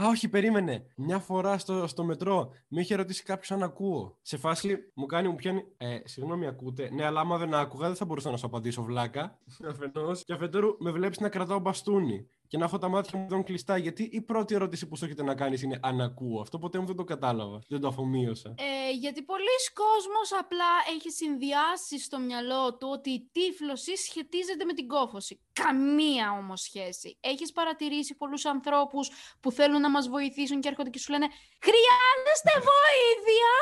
Α, 0.03 0.09
όχι, 0.09 0.29
περίμενε. 0.29 0.85
Μια 0.97 1.19
φορά 1.19 1.59
στο, 1.59 1.87
στο 1.87 2.05
μετρό 2.05 2.51
με 2.69 2.81
είχε 2.81 2.95
ρωτήσει 2.95 3.23
κάποιος 3.23 3.51
αν 3.51 3.63
ακούω. 3.63 4.19
Σε 4.23 4.37
φάση 4.37 4.77
μου 4.95 5.07
κάνει, 5.07 5.29
μου 5.29 5.35
πιάνει. 5.35 5.63
Ε, 5.77 5.99
συγγνώμη, 6.05 6.47
ακούτε. 6.47 6.91
Ναι, 6.93 7.05
αλλά 7.05 7.21
άμα 7.21 7.39
δεν 7.39 7.55
άκουγα, 7.55 7.87
δεν 7.87 7.97
θα 7.97 8.05
μπορούσα 8.05 8.31
να 8.31 8.37
σου 8.37 8.47
απαντήσω, 8.47 8.83
βλάκα. 8.83 9.39
Αφενός. 9.71 10.25
Και 10.25 10.33
αφετέρου, 10.33 10.77
με 10.79 10.91
βλέπεις 10.91 11.21
να 11.21 11.29
κρατάω 11.29 11.59
μπαστούνι 11.59 12.29
και 12.51 12.59
να 12.59 12.65
έχω 12.65 12.79
τα 12.79 12.89
μάτια 12.89 13.19
μου 13.19 13.27
δεν 13.29 13.43
κλειστά. 13.45 13.77
Γιατί 13.77 14.03
η 14.13 14.21
πρώτη 14.21 14.55
ερώτηση 14.55 14.87
που 14.89 14.97
σου 14.97 15.05
έρχεται 15.05 15.23
να 15.23 15.35
κάνεις 15.35 15.63
είναι 15.63 15.79
αν 15.83 16.01
ακούω. 16.01 16.41
Αυτό 16.41 16.59
ποτέ 16.59 16.79
μου 16.79 16.87
δεν 16.87 16.97
το 16.97 17.05
κατάλαβα. 17.05 17.59
Δεν 17.69 17.81
το 17.81 17.89
αφομοίωσα. 17.89 18.55
Ε, 18.59 18.91
γιατί 19.05 19.23
πολλοί 19.23 19.57
κόσμος 19.83 20.29
απλά 20.43 20.71
έχει 20.95 21.11
συνδυάσει 21.11 21.99
στο 22.01 22.19
μυαλό 22.19 22.77
του 22.77 22.89
ότι 22.93 23.11
η 23.11 23.29
τύφλωση 23.33 23.97
σχετίζεται 23.97 24.65
με 24.65 24.73
την 24.73 24.87
κόφωση. 24.89 25.41
Καμία 25.53 26.27
όμως 26.41 26.61
σχέση. 26.61 27.17
Έχεις 27.21 27.53
παρατηρήσει 27.53 28.15
πολλούς 28.17 28.45
ανθρώπους 28.45 29.11
που 29.41 29.53
θέλουν 29.53 29.81
να 29.81 29.91
μας 29.91 30.09
βοηθήσουν 30.09 30.61
και 30.61 30.69
έρχονται 30.69 30.91
και 30.91 30.99
σου 30.99 31.11
λένε 31.13 31.27
«Χρειάζεστε 31.67 32.53
βοήθεια!» 32.71 33.53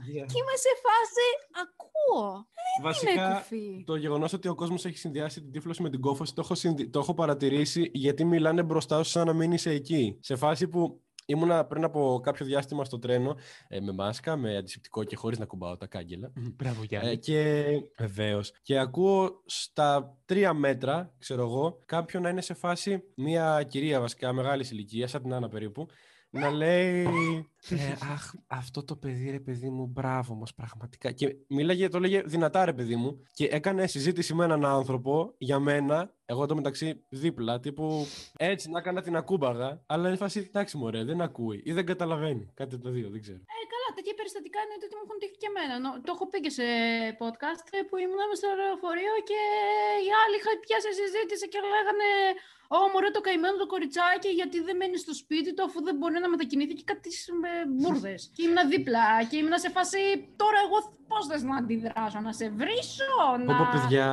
και 0.30 0.38
είμαι 0.40 0.56
σε 0.64 0.72
φάση 0.84 1.26
«Ακούω». 1.62 2.46
Είναι 2.78 2.88
Βασικά, 2.88 3.34
κουφή. 3.38 3.82
το 3.86 3.96
γεγονός 3.96 4.32
ότι 4.32 4.48
ο 4.48 4.54
κόσμος 4.54 4.84
έχει 4.84 4.96
συνδυάσει 4.98 5.40
την 5.42 5.52
τύφλωση 5.52 5.82
με 5.82 5.90
την 5.90 6.00
κόφωση 6.00 6.34
το 6.34 6.40
έχω, 6.44 6.54
συνδυ- 6.54 6.92
το 6.92 6.98
έχω 6.98 7.14
παρατηρήσει 7.14 7.90
γιατί 7.94 8.24
μιλάνε 8.26 8.62
μπροστά 8.62 9.02
σου 9.02 9.10
σαν 9.10 9.26
να 9.26 9.32
μην 9.32 9.52
είσαι 9.52 9.70
εκεί. 9.70 10.18
Σε 10.20 10.36
φάση 10.36 10.68
που 10.68 11.00
ήμουνα 11.26 11.64
πριν 11.64 11.84
από 11.84 12.20
κάποιο 12.22 12.46
διάστημα 12.46 12.84
στο 12.84 12.98
τρένο 12.98 13.36
ε, 13.68 13.80
με 13.80 13.92
μάσκα, 13.92 14.36
με 14.36 14.56
αντισηπτικό 14.56 15.04
και 15.04 15.16
χωρίς 15.16 15.38
να 15.38 15.44
κουμπάω 15.44 15.76
τα 15.76 15.86
κάγκελα. 15.86 16.32
Μπράβο, 16.56 16.82
Γιάννη. 16.84 17.10
Ε, 17.10 17.14
και 17.14 17.64
βεβαίως. 17.98 18.52
Και 18.62 18.78
ακούω 18.78 19.42
στα 19.46 20.18
τρία 20.24 20.52
μέτρα, 20.52 21.14
ξέρω 21.18 21.42
εγώ, 21.42 21.82
κάποιον 21.84 22.22
να 22.22 22.28
είναι 22.28 22.40
σε 22.40 22.54
φάση 22.54 23.02
μια 23.14 23.62
κυρία 23.68 24.00
βασικά 24.00 24.32
μεγάλης 24.32 24.70
ηλικίας, 24.70 25.10
σαν 25.10 25.22
την 25.22 25.32
Άννα 25.34 25.48
περίπου, 25.48 25.86
να 26.30 26.50
λέει. 26.50 27.06
Ε, 27.70 27.92
αχ, 28.12 28.32
αυτό 28.46 28.84
το 28.84 28.96
παιδί, 28.96 29.30
ρε 29.30 29.40
παιδί 29.40 29.70
μου, 29.70 29.86
μπράβο 29.86 30.34
μας, 30.34 30.54
πραγματικά. 30.54 31.12
Και 31.12 31.36
μίλαγε, 31.48 31.88
το 31.88 31.98
λέγε 32.00 32.22
δυνατά, 32.26 32.64
ρε 32.64 32.72
παιδί 32.72 32.96
μου, 32.96 33.22
και 33.32 33.44
έκανε 33.44 33.86
συζήτηση 33.86 34.34
με 34.34 34.44
έναν 34.44 34.64
άνθρωπο 34.64 35.34
για 35.38 35.58
μένα, 35.58 36.14
εγώ 36.24 36.46
το 36.46 36.54
μεταξύ 36.54 37.04
δίπλα, 37.08 37.60
τύπου 37.60 38.06
έτσι 38.38 38.70
να 38.70 38.78
έκανα 38.78 39.00
την 39.02 39.16
ακούμπαγα, 39.16 39.82
αλλά 39.86 40.08
είναι 40.08 40.16
φάση, 40.16 40.38
εντάξει, 40.48 40.76
μωρέ, 40.76 41.04
δεν 41.04 41.20
ακούει 41.20 41.60
ή 41.64 41.72
δεν 41.72 41.86
καταλαβαίνει. 41.86 42.44
Κάτι 42.54 42.74
από 42.74 42.84
τα 42.84 42.90
δύο, 42.96 43.08
δεν 43.14 43.20
ξέρω. 43.24 43.38
Ε, 43.56 43.62
καλά, 43.72 43.88
τέτοια 43.96 44.14
περιστατικά 44.20 44.58
είναι 44.64 44.74
ότι 44.78 44.94
μου 44.96 45.02
έχουν 45.06 45.16
τύχει 45.22 45.36
και 45.42 45.48
εμένα. 45.52 45.74
Νο- 45.84 45.98
Το 46.06 46.10
έχω 46.14 46.24
πει 46.30 46.38
και 46.44 46.52
σε 46.58 46.66
podcast 47.22 47.66
ε, 47.78 47.80
που 47.88 47.94
ήμουν 48.04 48.20
μες 48.28 48.38
στο 48.40 48.48
λεωφορείο 48.60 49.14
και 49.30 49.40
οι 50.04 50.08
άλλοι 50.22 50.34
είχαν 50.40 50.56
πιάσει 50.64 50.90
συζήτηση 51.00 51.44
και 51.52 51.60
λέγανε 51.74 52.08
Ω, 52.76 52.78
μωρέ 52.92 53.10
το 53.16 53.20
καημένο 53.26 53.56
το 53.62 53.66
κοριτσάκι, 53.72 54.30
γιατί 54.40 54.56
δεν 54.66 54.76
μένει 54.80 54.98
στο 55.04 55.14
σπίτι 55.22 55.50
του 55.54 55.62
αφού 55.68 55.78
δεν 55.86 55.94
μπορεί 55.98 56.16
να 56.24 56.28
μετακινηθεί 56.34 56.74
και 56.78 56.86
κάτι 56.92 57.10
με 57.42 57.50
μπουρδες. 57.68 58.30
και 58.34 58.42
ήμουν 58.42 58.68
δίπλα 58.68 59.24
και 59.28 59.36
ήμουν 59.36 59.58
σε 59.58 59.70
φάση. 59.70 59.98
Τώρα 60.36 60.58
εγώ 60.66 60.78
πώς 61.08 61.26
θες 61.26 61.42
να 61.42 61.56
αντιδράσω, 61.56 62.20
να 62.20 62.32
σε 62.32 62.48
βρίσω, 62.48 63.14
να. 63.44 63.56
Πω, 63.56 63.64
πω, 63.64 63.68
παιδιά. 63.72 64.08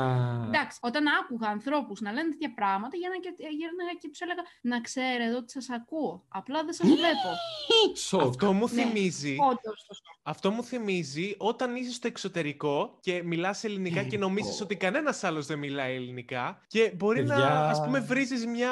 Εντάξει, 0.47 0.77
όταν 0.81 1.03
άκουγα 1.19 1.47
ανθρώπους 1.49 2.01
να 2.01 2.11
λένε 2.11 2.29
τέτοια 2.29 2.53
πράγματα, 2.53 2.97
γύρνα 2.97 3.17
και, 3.23 3.29
γύρναγα 3.37 3.93
και 4.01 4.09
τους 4.09 4.19
έλεγα 4.19 4.43
Να 4.61 4.81
ξέρετε 4.81 5.35
ότι 5.35 5.51
σας 5.51 5.69
ακούω. 5.69 6.23
Απλά 6.27 6.63
δεν 6.63 6.73
σας 6.73 6.87
βλέπω. 6.87 7.29
Σοκ. 7.95 8.21
Αυτό 8.21 8.53
μου 8.53 8.67
Ναι. 8.73 8.81
θυμίζει. 8.83 9.35
Όντως, 9.39 9.85
το 9.87 9.93
σώμα. 9.93 10.11
Αυτό 10.25 10.51
μου 10.51 10.63
θυμίζει 10.63 11.35
όταν 11.37 11.75
είσαι 11.75 11.91
στο 11.91 12.07
εξωτερικό 12.07 12.97
και 12.99 13.21
μιλάς 13.23 13.63
ελληνικά 13.63 14.03
και 14.03 14.17
νομίζεις 14.17 14.61
ότι 14.61 14.75
κανένας 14.75 15.23
άλλος 15.23 15.45
δεν 15.45 15.59
μιλάει 15.59 15.95
ελληνικά 15.95 16.61
και 16.67 16.93
μπορεί 16.95 17.23
να, 17.23 17.35
Παιδιά. 17.35 17.69
ας 17.69 17.81
πούμε, 17.83 17.99
βρίζεις 17.99 18.45
μια 18.45 18.71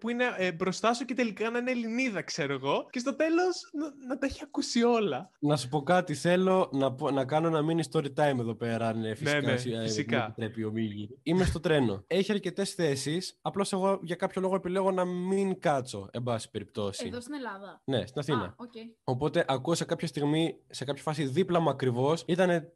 που 0.00 0.08
είναι 0.08 0.24
ε, 0.36 0.52
μπροστά 0.52 0.94
σου 0.94 1.04
και 1.04 1.14
τελικά 1.14 1.50
να 1.50 1.58
είναι 1.58 1.70
Ελληνίδα, 1.70 2.22
ξέρω 2.22 2.52
εγώ, 2.52 2.86
και 2.90 2.98
στο 2.98 3.14
τέλος 3.16 3.70
να, 3.72 4.06
να 4.08 4.18
τα 4.18 4.26
έχει 4.26 4.40
ακούσει 4.42 4.82
όλα. 4.82 5.30
Να 5.38 5.56
σου 5.56 5.68
πω 5.68 5.82
κάτι, 5.82 6.14
θέλω 6.14 6.68
να, 6.72 6.92
πω- 6.92 7.10
να 7.10 7.24
κάνω 7.24 7.46
ένα 7.46 7.60
mini 7.68 7.92
story 7.92 8.06
time 8.06 8.38
εδώ 8.38 8.54
πέρα, 8.54 8.88
αν 8.88 9.04
ε, 9.04 9.14
φυσικά, 9.14 9.40
ναι, 9.40 9.52
ε, 9.52 9.56
φυσικά. 9.82 10.16
μου 10.18 10.24
επιτρέπει 10.28 10.64
ο 10.64 10.70
Μίγη. 10.70 11.18
Είμαι 11.22 11.44
στο 11.44 11.60
τρένο. 11.60 12.04
Έχει 12.06 12.32
αρκετές 12.32 12.70
θέσεις. 12.74 13.38
Απλώς 13.42 13.72
εγώ 13.72 13.98
για 14.02 14.16
κάποιο 14.16 14.40
λόγο 14.40 14.54
επιλέγω 14.54 14.90
να 14.90 15.04
μην 15.04 15.60
κάτσω, 15.60 16.08
εν 16.12 16.22
πάση 16.22 16.50
περιπτώσει. 16.50 17.06
Εδώ 17.06 17.20
στην 17.20 17.34
Ελλάδα. 17.34 17.80
Ναι, 17.84 18.06
στην 18.06 18.20
Αθήνα. 18.20 18.43
Α, 18.44 18.54
οκ. 18.56 18.72
Οπότε 19.04 19.44
ακούω 19.48 19.74
σε 19.74 19.84
κάποια 19.84 20.06
στιγμή, 20.06 20.56
σε 20.70 20.84
κάποια 20.84 21.02
φάση 21.02 21.24
δίπλα 21.24 21.60
μου 21.60 21.70
ακριβώς, 21.70 22.24
ήταν 22.26 22.72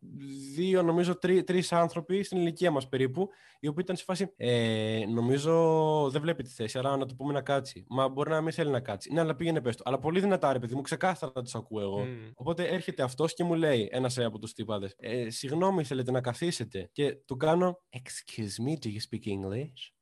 δύο, 0.54 0.82
νομίζω, 0.82 1.18
τρει 1.18 1.44
τρεις 1.44 1.72
άνθρωποι 1.72 2.22
στην 2.22 2.38
ηλικία 2.38 2.70
μας 2.70 2.88
περίπου, 2.88 3.28
οι 3.60 3.66
οποίοι 3.66 3.82
ήταν 3.84 3.96
σε 3.96 4.04
φάση. 4.04 4.32
Ε, 4.36 5.04
νομίζω 5.08 5.52
δεν 6.10 6.20
βλέπει 6.20 6.42
τη 6.42 6.50
θέση, 6.50 6.78
άρα 6.78 6.96
να 6.96 7.06
του 7.06 7.16
πούμε 7.16 7.32
να 7.32 7.40
κάτσει. 7.40 7.84
Μα 7.88 8.08
μπορεί 8.08 8.30
να 8.30 8.40
μην 8.40 8.52
θέλει 8.52 8.70
να 8.70 8.80
κάτσει. 8.80 9.12
Ναι, 9.12 9.20
αλλά 9.20 9.36
πήγαινε 9.36 9.60
πες 9.60 9.76
του. 9.76 9.82
Αλλά 9.86 9.98
πολύ 9.98 10.20
δυνατά, 10.20 10.52
ρε 10.52 10.58
παιδί 10.58 10.74
μου, 10.74 10.80
ξεκάθαρα 10.80 11.42
τους 11.42 11.54
ακούω 11.54 11.80
εγώ. 11.80 11.98
Μμ. 11.98 12.30
Οπότε 12.34 12.64
έρχεται 12.64 13.02
αυτός 13.02 13.34
και 13.34 13.44
μου 13.44 13.54
λέει, 13.54 13.88
ένας 13.92 14.18
από 14.18 14.38
τους 14.38 14.52
τύπαδες, 14.52 14.94
ε, 14.98 15.30
Συγγνώμη, 15.30 15.84
θέλετε 15.84 16.10
να 16.10 16.20
καθίσετε. 16.20 16.88
Και 16.92 17.12
του 17.26 17.36
κάνω, 17.36 17.80
Excuse 17.90 18.64
me, 18.64 18.72
do 18.72 18.88
you 18.88 19.00
speak 19.10 19.24
English? 19.26 19.97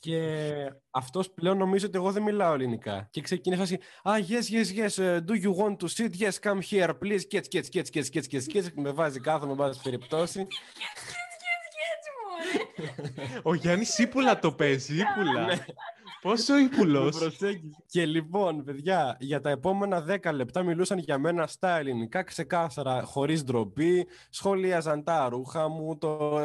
Και 0.00 0.52
αυτός 0.90 1.30
πλέον 1.30 1.56
νομίζω 1.56 1.86
ότι 1.86 1.96
εγώ 1.96 2.12
δεν 2.12 2.22
μιλάω 2.22 2.54
ελληνικά. 2.54 3.08
Και 3.10 3.20
ξεκινάει 3.20 3.58
φάση, 3.58 3.78
Ah, 4.04 4.18
yes, 4.18 4.54
yes, 4.54 4.66
yes, 4.78 5.04
uh, 5.04 5.20
do 5.24 5.34
you 5.44 5.52
want 5.56 5.76
to 5.76 5.88
sit? 5.88 6.10
Yes, 6.20 6.38
come 6.42 6.60
here, 6.70 6.90
please. 7.00 7.22
Get, 7.30 7.42
get, 7.52 7.68
get, 7.72 7.90
get, 7.92 8.10
get, 8.12 8.26
get, 8.32 8.54
get. 8.54 8.72
Με 8.74 8.90
βάζει 8.90 9.20
κάθομαι, 9.20 9.54
με 9.54 9.58
βάζει 9.58 9.80
περιπτώσει. 9.82 10.46
Ο 13.42 13.54
Γιάννης 13.54 13.98
ύπουλα 13.98 14.38
το 14.38 14.52
παίζει, 14.52 14.94
ύπουλα. 15.00 15.46
Πόσο 16.22 16.54
Με 16.54 16.60
ύπουλος. 16.60 17.18
προσέγγισε. 17.18 17.82
Και 17.86 18.06
λοιπόν, 18.06 18.64
παιδιά, 18.64 19.16
για 19.20 19.40
τα 19.40 19.50
επόμενα 19.50 20.04
10 20.22 20.32
λεπτά 20.32 20.62
μιλούσαν 20.62 20.98
για 20.98 21.18
μένα 21.18 21.46
στα 21.46 21.78
ελληνικά 21.78 22.22
ξεκάθαρα, 22.22 23.02
χωρίς 23.02 23.44
ντροπή. 23.44 24.06
Σχολίαζαν 24.30 25.04
τα 25.04 25.28
ρούχα 25.28 25.68
μου. 25.68 25.98
Το... 25.98 26.40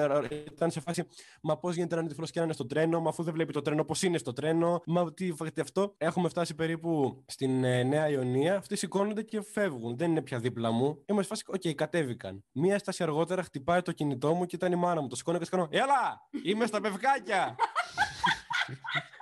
Ήταν 0.51 0.71
σε 0.71 0.79
φάση, 0.79 1.07
Μα 1.41 1.57
πώς 1.57 1.75
γίνεται 1.75 1.95
να 1.95 2.01
είναι 2.01 2.09
τυφλός 2.09 2.31
και 2.31 2.39
να 2.39 2.45
είναι 2.45 2.53
στο 2.53 2.65
τρένο, 2.65 2.99
Μα 2.99 3.09
αφού 3.09 3.23
δεν 3.23 3.33
βλέπει 3.33 3.53
το 3.53 3.61
τρένο, 3.61 3.83
πώς 3.85 4.03
είναι 4.03 4.17
στο 4.17 4.33
τρένο. 4.33 4.81
Μα 4.85 5.13
τι, 5.13 5.33
τι 5.33 5.61
αυτό. 5.61 5.93
Έχουμε 5.97 6.29
φτάσει 6.29 6.55
περίπου 6.55 7.23
στην 7.27 7.63
ε, 7.63 7.83
Νέα 7.83 8.09
Ιωνία. 8.09 8.57
Αυτοί 8.57 8.75
σηκώνονται 8.75 9.21
και 9.21 9.41
φεύγουν. 9.41 9.97
Δεν 9.97 10.11
είναι 10.11 10.21
πια 10.21 10.39
δίπλα 10.39 10.71
μου. 10.71 11.01
Είμαι 11.05 11.21
σε 11.21 11.27
φάση, 11.27 11.43
οκ, 11.47 11.75
κατέβηκαν. 11.75 12.43
Μία 12.51 12.77
στάση 12.77 13.03
αργότερα 13.03 13.43
χτυπάει 13.43 13.81
το 13.81 13.91
κινητό 13.91 14.33
μου 14.33 14.45
και 14.45 14.55
ήταν 14.55 14.71
η 14.71 14.75
μάνα 14.75 15.01
μου. 15.01 15.07
Το 15.07 15.15
σηκώνω 15.15 15.37
και 15.37 15.45
σκάνω, 15.45 15.67
Έλα! 15.71 16.27
Είμαι 16.43 16.65
στα 16.65 16.81
Πευκάκια! 16.81 17.55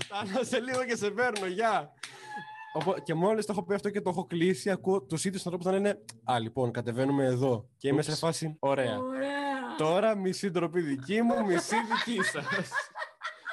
Φτάνω 0.00 0.42
σε 0.42 0.60
λίγο 0.60 0.84
και 0.84 0.96
σε 0.96 1.10
παίρνω, 1.10 1.46
γεια. 1.46 1.92
Οπό- 2.72 3.02
και 3.02 3.14
μόλις 3.14 3.46
το 3.46 3.52
έχω 3.52 3.62
πει 3.64 3.74
αυτό 3.74 3.90
και 3.90 4.00
το 4.00 4.10
έχω 4.10 4.24
κλείσει, 4.26 4.70
ακούω 4.70 5.02
του 5.02 5.14
ίδιου 5.14 5.32
ανθρώπου 5.44 5.64
να 5.64 5.70
λένε 5.72 5.98
Α, 6.32 6.38
λοιπόν, 6.38 6.70
κατεβαίνουμε 6.70 7.24
εδώ. 7.24 7.68
Και 7.76 7.88
είμαι 7.88 8.02
σε 8.02 8.10
Ούψ. 8.10 8.20
φάση. 8.20 8.56
Ωραία. 8.58 8.98
Ωραία. 8.98 9.28
Τώρα 9.78 10.14
μισή 10.16 10.50
ντροπή 10.50 10.80
δική 10.80 11.22
μου, 11.22 11.46
μισή 11.46 11.76
δική 11.76 12.22
σας. 12.32 12.44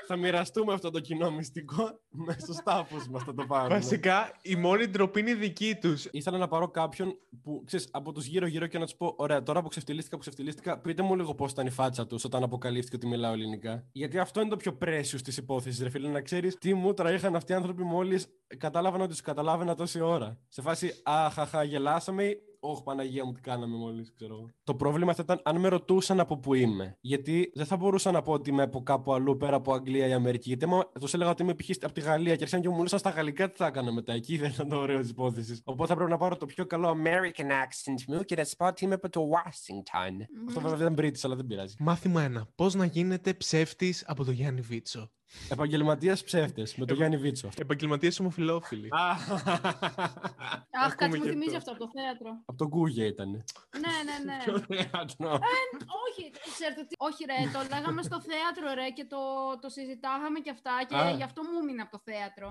Θα 0.08 0.16
μοιραστούμε 0.16 0.74
αυτό 0.74 0.90
το 0.90 1.00
κοινό 1.00 1.32
μυστικό 1.32 2.00
με 2.10 2.36
στους 2.40 2.58
τάφους 2.64 3.08
μας. 3.08 3.24
Θα 3.24 3.34
το 3.34 3.46
πάρουμε. 3.46 3.76
Βασικά, 3.76 4.32
η 4.42 4.56
μόνη 4.56 4.88
ντροπή 4.88 5.20
είναι 5.20 5.34
δική 5.34 5.78
τους. 5.82 6.08
Ήθελα 6.12 6.38
να 6.38 6.48
πάρω 6.48 6.68
κάποιον 6.68 7.18
που 7.44 7.64
ξέρεις 7.66 7.88
από 7.92 8.12
τους 8.12 8.26
γύρω-γύρω 8.26 8.68
και 8.68 8.78
να 8.78 8.86
τους 8.86 8.96
πω: 8.96 9.14
Ωραία, 9.18 9.44
τώρα 9.44 9.62
που 9.62 9.68
ξεφτυλίστηκα, 9.68 10.16
που 10.16 10.22
ξεφτυλίστηκα, 10.22 10.80
πείτε 10.80 11.02
μου 11.02 11.16
λίγο 11.16 11.36
πώς 11.36 11.52
ήταν 11.52 11.66
η 11.66 11.70
φάτσα 11.70 12.08
τους 12.08 12.24
όταν 12.24 12.44
αποκαλύφθηκε 12.44 12.96
ότι 12.96 13.08
μιλάω 13.08 13.34
ελληνικά. 13.34 13.86
Γιατί 13.92 14.20
αυτό 14.20 14.40
είναι 14.42 14.50
το 14.50 14.58
πιο 14.58 14.74
πρέσιο 14.74 15.22
της 15.22 15.38
υπόθεσης, 15.38 15.82
ρε 15.82 15.90
φίλε, 15.90 16.10
να 16.10 16.22
ξέρεις 16.22 16.58
τι 16.58 16.74
μούτρα 16.74 17.14
είχαν 17.14 17.36
αυτοί 17.36 17.52
οι 17.52 17.56
άνθρωποι 17.56 17.84
μόλις 17.84 18.28
κατάλαβαν 18.58 19.02
ότι 19.02 19.10
τους 19.10 19.22
καταλάβαινα 19.22 19.76
τόση 19.76 20.00
ώρα. 20.00 20.40
Σε 20.48 20.62
φάση, 20.62 20.94
αχαχα, 21.04 21.64
γελάσαμε. 21.64 22.38
Όχι, 22.68 22.84
Παναγία 22.84 23.26
μου, 23.26 23.32
τι 23.32 23.42
κάναμε 23.42 23.76
μόλις, 23.76 24.12
ξέρω 24.16 24.34
εγώ. 24.34 24.50
Το 24.64 24.76
πρόβλημα 24.76 25.14
θα 25.14 25.22
ήταν 25.24 25.40
αν 25.44 25.60
με 25.60 25.68
ρωτούσαν 25.68 26.20
από 26.20 26.38
πού 26.38 26.54
είμαι. 26.54 26.98
Γιατί 27.02 27.52
δεν 27.54 27.66
θα 27.66 27.78
μπορούσα 27.78 28.12
να 28.12 28.22
πω 28.22 28.32
ότι 28.32 28.50
είμαι 28.50 28.64
από 28.64 28.84
κάπου 28.84 29.14
αλλού 29.14 29.38
πέρα 29.38 29.56
από 29.56 29.74
Αγγλία 29.74 30.08
ή 30.08 30.14
Αμερική. 30.14 30.48
Γιατί 30.48 30.66
άμα 30.66 30.92
τους 31.00 31.14
έλεγα 31.14 31.30
ότι 31.30 31.44
είμαι 31.44 31.54
π.χ. 31.54 31.70
από 31.82 31.94
τη 31.94 32.02
Γαλλία 32.02 32.36
και 32.36 32.40
άρχισαν 32.40 32.62
και 32.62 32.70
μου 32.70 32.76
μιλούσαν 32.76 33.00
στα 33.00 33.10
γαλλικά, 33.10 33.50
τι 33.50 33.56
θα 33.58 33.66
έκανα 33.66 33.92
μετά. 33.92 34.14
Εκεί 34.14 34.38
δεν 34.42 34.50
ήταν 34.50 34.70
το 34.70 34.78
ωραίο 34.78 35.00
της 35.00 35.10
υπόθεσης. 35.10 35.62
Οπότε 35.64 35.90
θα 35.90 35.96
πρέπει 35.96 36.12
να 36.12 36.18
πάρω 36.18 36.38
το 36.38 36.46
πιο 36.46 36.66
καλό 36.66 36.90
American 36.90 37.46
accent 37.46 38.04
μου 38.08 38.24
και 38.24 38.36
να 38.36 38.44
σου 38.44 38.56
πω 38.56 38.68
ότι 38.68 38.86
είμαι 38.86 38.94
από 38.94 39.10
το 39.10 39.30
Washington. 39.30 40.26
Αυτό 40.48 40.62
βέβαια 40.62 40.78
δεν 40.78 40.96
British, 40.98 41.20
αλλά 41.24 41.36
δεν 41.36 41.46
πειράζει. 41.46 41.76
Μάθημα 41.80 42.28
1. 42.38 42.42
Πώς 42.56 42.74
να 42.74 42.86
γίνετε 42.86 43.34
ψεύτης 43.34 44.04
από 44.08 44.24
το 44.24 44.32
Γιάννη 44.32 44.62
Βίτσο; 44.62 45.12
Επαγγελματίας 45.50 46.24
ψεύτες 46.24 46.76
με 46.76 46.86
τον 46.86 46.96
Γιάννη 46.96 47.18
Βίτσο. 47.18 47.50
Επαγγελματίε 47.58 48.12
ομοφυλόφιλοι. 48.20 48.88
Αχ, 48.92 49.32
Ακούμε 49.32 50.96
κάτι 50.96 51.18
μου 51.18 51.24
και 51.24 51.30
θυμίζει 51.30 51.56
αυτό. 51.56 51.72
αυτό 51.72 51.72
από 51.72 51.80
το 51.84 51.90
θέατρο. 52.00 52.30
από 52.46 52.58
τον 52.58 52.68
Γκούγια 52.68 53.06
ήταν. 53.06 53.30
Ναι, 53.30 53.96
ναι, 54.08 54.16
ναι. 54.26 54.38
όχι, 56.06 56.24
ξέρετε 56.54 56.82
τι. 56.88 56.96
Όχι, 56.98 57.26
ρε, 57.26 57.50
το 57.54 57.60
λέγαμε 57.76 58.02
στο 58.02 58.22
θέατρο, 58.22 58.74
ρε, 58.74 58.90
και 58.90 59.06
το, 59.06 59.20
το 59.62 59.70
συζητάγαμε 59.70 60.40
και 60.40 60.50
αυτά. 60.50 60.72
Και 60.88 60.96
Α. 60.96 61.10
γι' 61.10 61.24
αυτό 61.24 61.42
μου 61.44 61.60
έμεινε 61.62 61.82
από 61.82 61.92
το 61.92 62.02
θέατρο. 62.04 62.48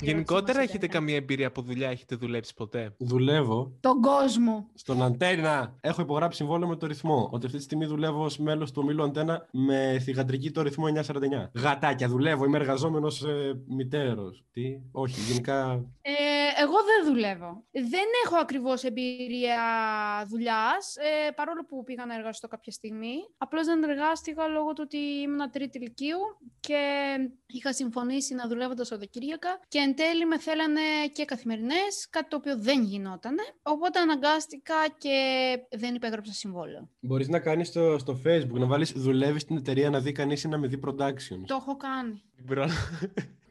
Γενικότερα 0.00 0.58
μας 0.58 0.68
έχετε 0.68 0.86
ήταν. 0.86 0.98
καμία 0.98 1.16
εμπειρία 1.16 1.46
από 1.46 1.62
δουλειά, 1.62 1.88
έχετε 1.88 2.16
δουλέψει 2.16 2.54
ποτέ; 2.54 2.94
Δουλεύω 2.98 3.72
Τον 3.80 4.00
κόσμο. 4.00 4.66
στον 4.74 5.02
Αντένα. 5.02 5.74
Έχω 5.80 6.02
υπογράψει 6.02 6.36
συμβόλαιο 6.38 6.68
με 6.68 6.76
το 6.76 6.86
ρυθμό. 6.86 7.28
Ότι 7.32 7.46
αυτή 7.46 7.58
τη 7.58 7.64
στιγμή 7.64 7.86
δουλεύω 7.86 8.24
ως 8.24 8.38
μέλος 8.38 8.72
του 8.72 8.80
ομίλου 8.84 9.02
Αντένα 9.02 9.46
με 9.50 9.98
θηγατρική 10.02 10.50
το 10.50 10.62
ρυθμό 10.62 10.84
949. 10.88 11.50
Γατάκια, 11.54 12.08
δουλεύω. 12.08 12.44
Είμαι 12.44 12.58
εργαζόμενος 12.58 13.22
ε, 13.22 13.60
μητέρος. 13.68 14.44
Τι, 14.52 14.62
όχι, 14.92 15.20
γενικά. 15.20 15.84
Ε, 16.02 16.10
εγώ 16.66 16.78
δεν 16.90 17.00
δουλεύω. 17.12 17.64
Δεν 17.72 18.08
έχω 18.24 18.36
ακριβώς 18.36 18.84
εμπειρία 18.84 19.62
δουλειάς, 20.28 20.96
ε, 20.96 21.30
παρόλο 21.30 21.64
που 21.68 21.84
πήγα 21.84 22.06
να 22.06 22.14
εργαστώ 22.14 22.48
κάποια 22.48 22.72
στιγμή. 22.72 23.16
Απλώς 23.38 23.66
δεν 23.66 23.82
εργάστηκα 23.82 24.46
λόγω 24.46 24.72
του 24.72 24.82
ότι 24.84 24.96
ήμουν 24.96 25.50
τρίτη 25.50 25.78
ηλικίου 25.78 26.20
και 26.60 26.80
είχα 27.46 27.72
συμφωνήσει 27.72 28.34
να 28.34 28.48
δουλεύω 28.48 28.74
τα 28.74 28.84
Σαββατοκύριακα 28.84 29.60
και 29.68 29.78
εν 29.78 29.94
τέλει 29.94 30.26
με 30.26 30.38
θέλανε 30.38 30.80
και 31.12 31.24
καθημερινές, 31.24 32.08
κάτι 32.10 32.28
το 32.28 32.36
οποίο 32.36 32.58
δεν 32.58 32.82
γινότανε. 32.82 33.42
Οπότε 33.62 33.98
αναγκάστηκα 33.98 34.74
και 34.98 35.18
δεν 35.76 35.94
υπέγραψα 35.94 36.32
συμβόλαιο. 36.32 36.90
Μπορείς 37.00 37.28
να 37.28 37.38
κάνεις 37.38 37.68
στο, 37.68 37.98
στο 37.98 38.20
Facebook 38.26 38.58
να 38.58 38.66
βάλεις 38.66 38.92
δουλεύεις 38.92 39.42
στην 39.42 39.56
εταιρεία 39.56 39.90
να 39.90 40.00
δει 40.00 40.12
κανείς 40.12 40.42
ή 40.42 40.48
να 40.48 40.58
με 40.58 40.66
δει 40.66 40.80
productions. 40.84 41.44
Το 41.46 41.56
έχω 41.60 41.76
κάνει. 41.76 42.22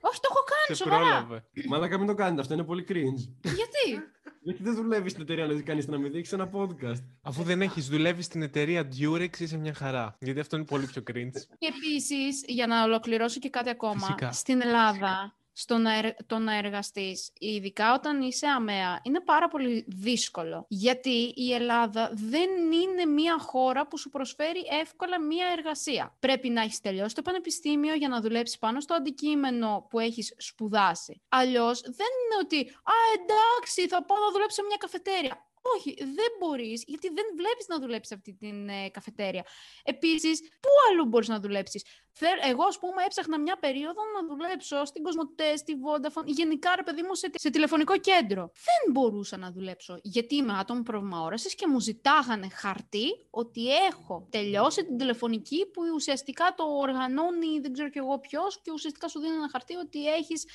Προ- 0.05 0.11
Όχι, 0.11 0.19
το 0.19 0.27
έχω 0.31 0.43
κάνει, 0.53 0.77
Σε 0.77 0.83
σοβαρά. 0.83 1.03
πρόλαβε. 1.25 1.45
Μαλάκα 1.67 1.97
μην 1.97 2.07
το 2.07 2.13
κάνετε, 2.13 2.41
αυτό 2.41 2.53
είναι 2.53 2.63
πολύ 2.63 2.85
cringe. 2.89 3.33
Γιατί; 3.41 4.03
Γιατί 4.41 4.63
δεν 4.63 4.75
δουλεύει 4.75 5.09
στην 5.09 5.21
εταιρεία 5.21 5.45
να 5.45 5.53
δεις 5.53 5.63
κανείς 5.63 5.87
να 5.87 5.99
με 5.99 6.09
δείξει 6.09 6.31
ένα 6.33 6.49
podcast. 6.53 7.03
Αφού 7.21 7.43
δεν 7.43 7.61
έχεις 7.61 7.87
δουλεύεις 7.87 8.25
στην 8.25 8.41
εταιρεία 8.41 8.87
Durex, 8.99 9.39
είσαι 9.39 9.57
μια 9.57 9.73
χαρά. 9.73 10.15
Γιατί 10.19 10.39
αυτό 10.39 10.55
είναι 10.55 10.65
πολύ 10.65 10.85
πιο 10.85 11.03
cringe. 11.11 11.39
Και 11.57 11.71
επίσης, 11.77 12.43
για 12.47 12.67
να 12.67 12.83
ολοκληρώσω 12.83 13.39
και 13.39 13.49
κάτι 13.49 13.69
ακόμα, 13.69 13.99
Φυσικά. 14.05 14.31
στην 14.31 14.61
Ελλάδα, 14.61 15.35
στο 15.57 15.77
να, 15.77 15.97
ερ- 15.97 16.25
το 16.25 16.37
να 16.37 16.57
εργαστείς, 16.57 17.31
ειδικά 17.39 17.93
όταν 17.93 18.21
είσαι 18.21 18.47
αμαία, 18.47 18.99
είναι 19.03 19.19
πάρα 19.19 19.47
πολύ 19.47 19.85
δύσκολο. 19.87 20.65
Γιατί 20.69 21.33
η 21.35 21.53
Ελλάδα 21.53 22.09
δεν 22.13 22.49
είναι 22.71 23.05
μια 23.05 23.37
χώρα 23.39 23.87
που 23.87 23.97
σου 23.97 24.09
προσφέρει 24.09 24.63
εύκολα 24.81 25.21
μια 25.21 25.47
εργασία. 25.57 26.15
Πρέπει 26.19 26.49
να 26.49 26.61
έχεις 26.61 26.79
τελειώσει 26.79 27.15
το 27.15 27.21
πανεπιστήμιο 27.21 27.93
για 27.93 28.07
να 28.07 28.21
δουλέψεις 28.21 28.57
πάνω 28.57 28.79
στο 28.79 28.93
αντικείμενο 28.93 29.87
που 29.89 29.99
έχεις 29.99 30.33
σπουδάσει. 30.37 31.21
Αλλιώς 31.29 31.81
δεν 31.81 31.91
είναι 31.91 32.37
ότι 32.43 32.59
«Α, 32.69 32.93
εντάξει, 33.13 33.87
θα 33.87 34.05
πάω 34.05 34.17
να 34.17 34.31
δουλέψω 34.31 34.55
σε 34.55 34.63
μια 34.67 34.77
καφετέρια». 34.79 35.45
Όχι, 35.75 35.95
δεν 35.99 36.31
μπορείς, 36.39 36.83
γιατί 36.87 37.07
δεν 37.09 37.25
βλέπεις 37.35 37.67
να 37.67 37.79
δουλέψεις 37.79 38.15
αυτή 38.15 38.33
την 38.33 38.69
ε, 38.69 38.89
καφετέρια. 38.89 39.45
Επίσης, 39.83 40.39
πού 40.39 40.69
αλλού 40.89 41.05
μπορείς 41.05 41.27
να 41.27 41.39
δουλέψεις; 41.39 41.85
Θε- 42.17 42.45
Εγώ, 42.45 42.63
ας 42.63 42.79
πούμε, 42.79 43.03
έψαχνα 43.05 43.39
μια 43.39 43.57
περίοδο 43.59 44.01
να 44.15 44.27
δουλέψω 44.27 44.85
στην 44.85 45.03
Κοσμοτές, 45.03 45.59
στη 45.59 45.73
Vodafone, 45.83 46.25
γενικά, 46.25 46.75
ρε 46.75 46.83
παιδί 46.83 47.01
μου, 47.01 47.15
σε, 47.15 47.29
σε 47.33 47.49
τηλεφωνικό 47.49 47.97
κέντρο. 47.97 48.51
Δεν 48.53 48.91
μπορούσα 48.91 49.37
να 49.37 49.51
δουλέψω, 49.51 49.99
γιατί 50.01 50.35
είμαι 50.35 50.57
άτομο 50.59 50.81
πρόβλημα 50.81 51.21
όρασης 51.21 51.55
και 51.55 51.67
μου 51.67 51.79
ζητάγανε 51.79 52.49
χαρτί 52.49 53.27
ότι 53.29 53.75
έχω 53.75 54.27
τελειώσει 54.31 54.85
την 54.85 54.97
τηλεφωνική 54.97 55.65
που 55.65 55.81
ουσιαστικά 55.95 56.53
το 56.57 56.63
οργανώνει, 56.63 57.59
δεν 57.59 57.73
ξέρω 57.73 57.89
κι 57.89 57.97
εγώ 57.97 58.19
ποιος, 58.19 58.61
και 58.61 58.71
ουσιαστικά 58.71 59.07
σου 59.07 59.19
δίνει 59.19 59.35
ένα 59.35 59.49
χαρτί 59.49 59.75
ότι 59.75 60.13
έχεις 60.13 60.47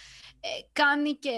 κάνει 0.73 1.15
και 1.15 1.31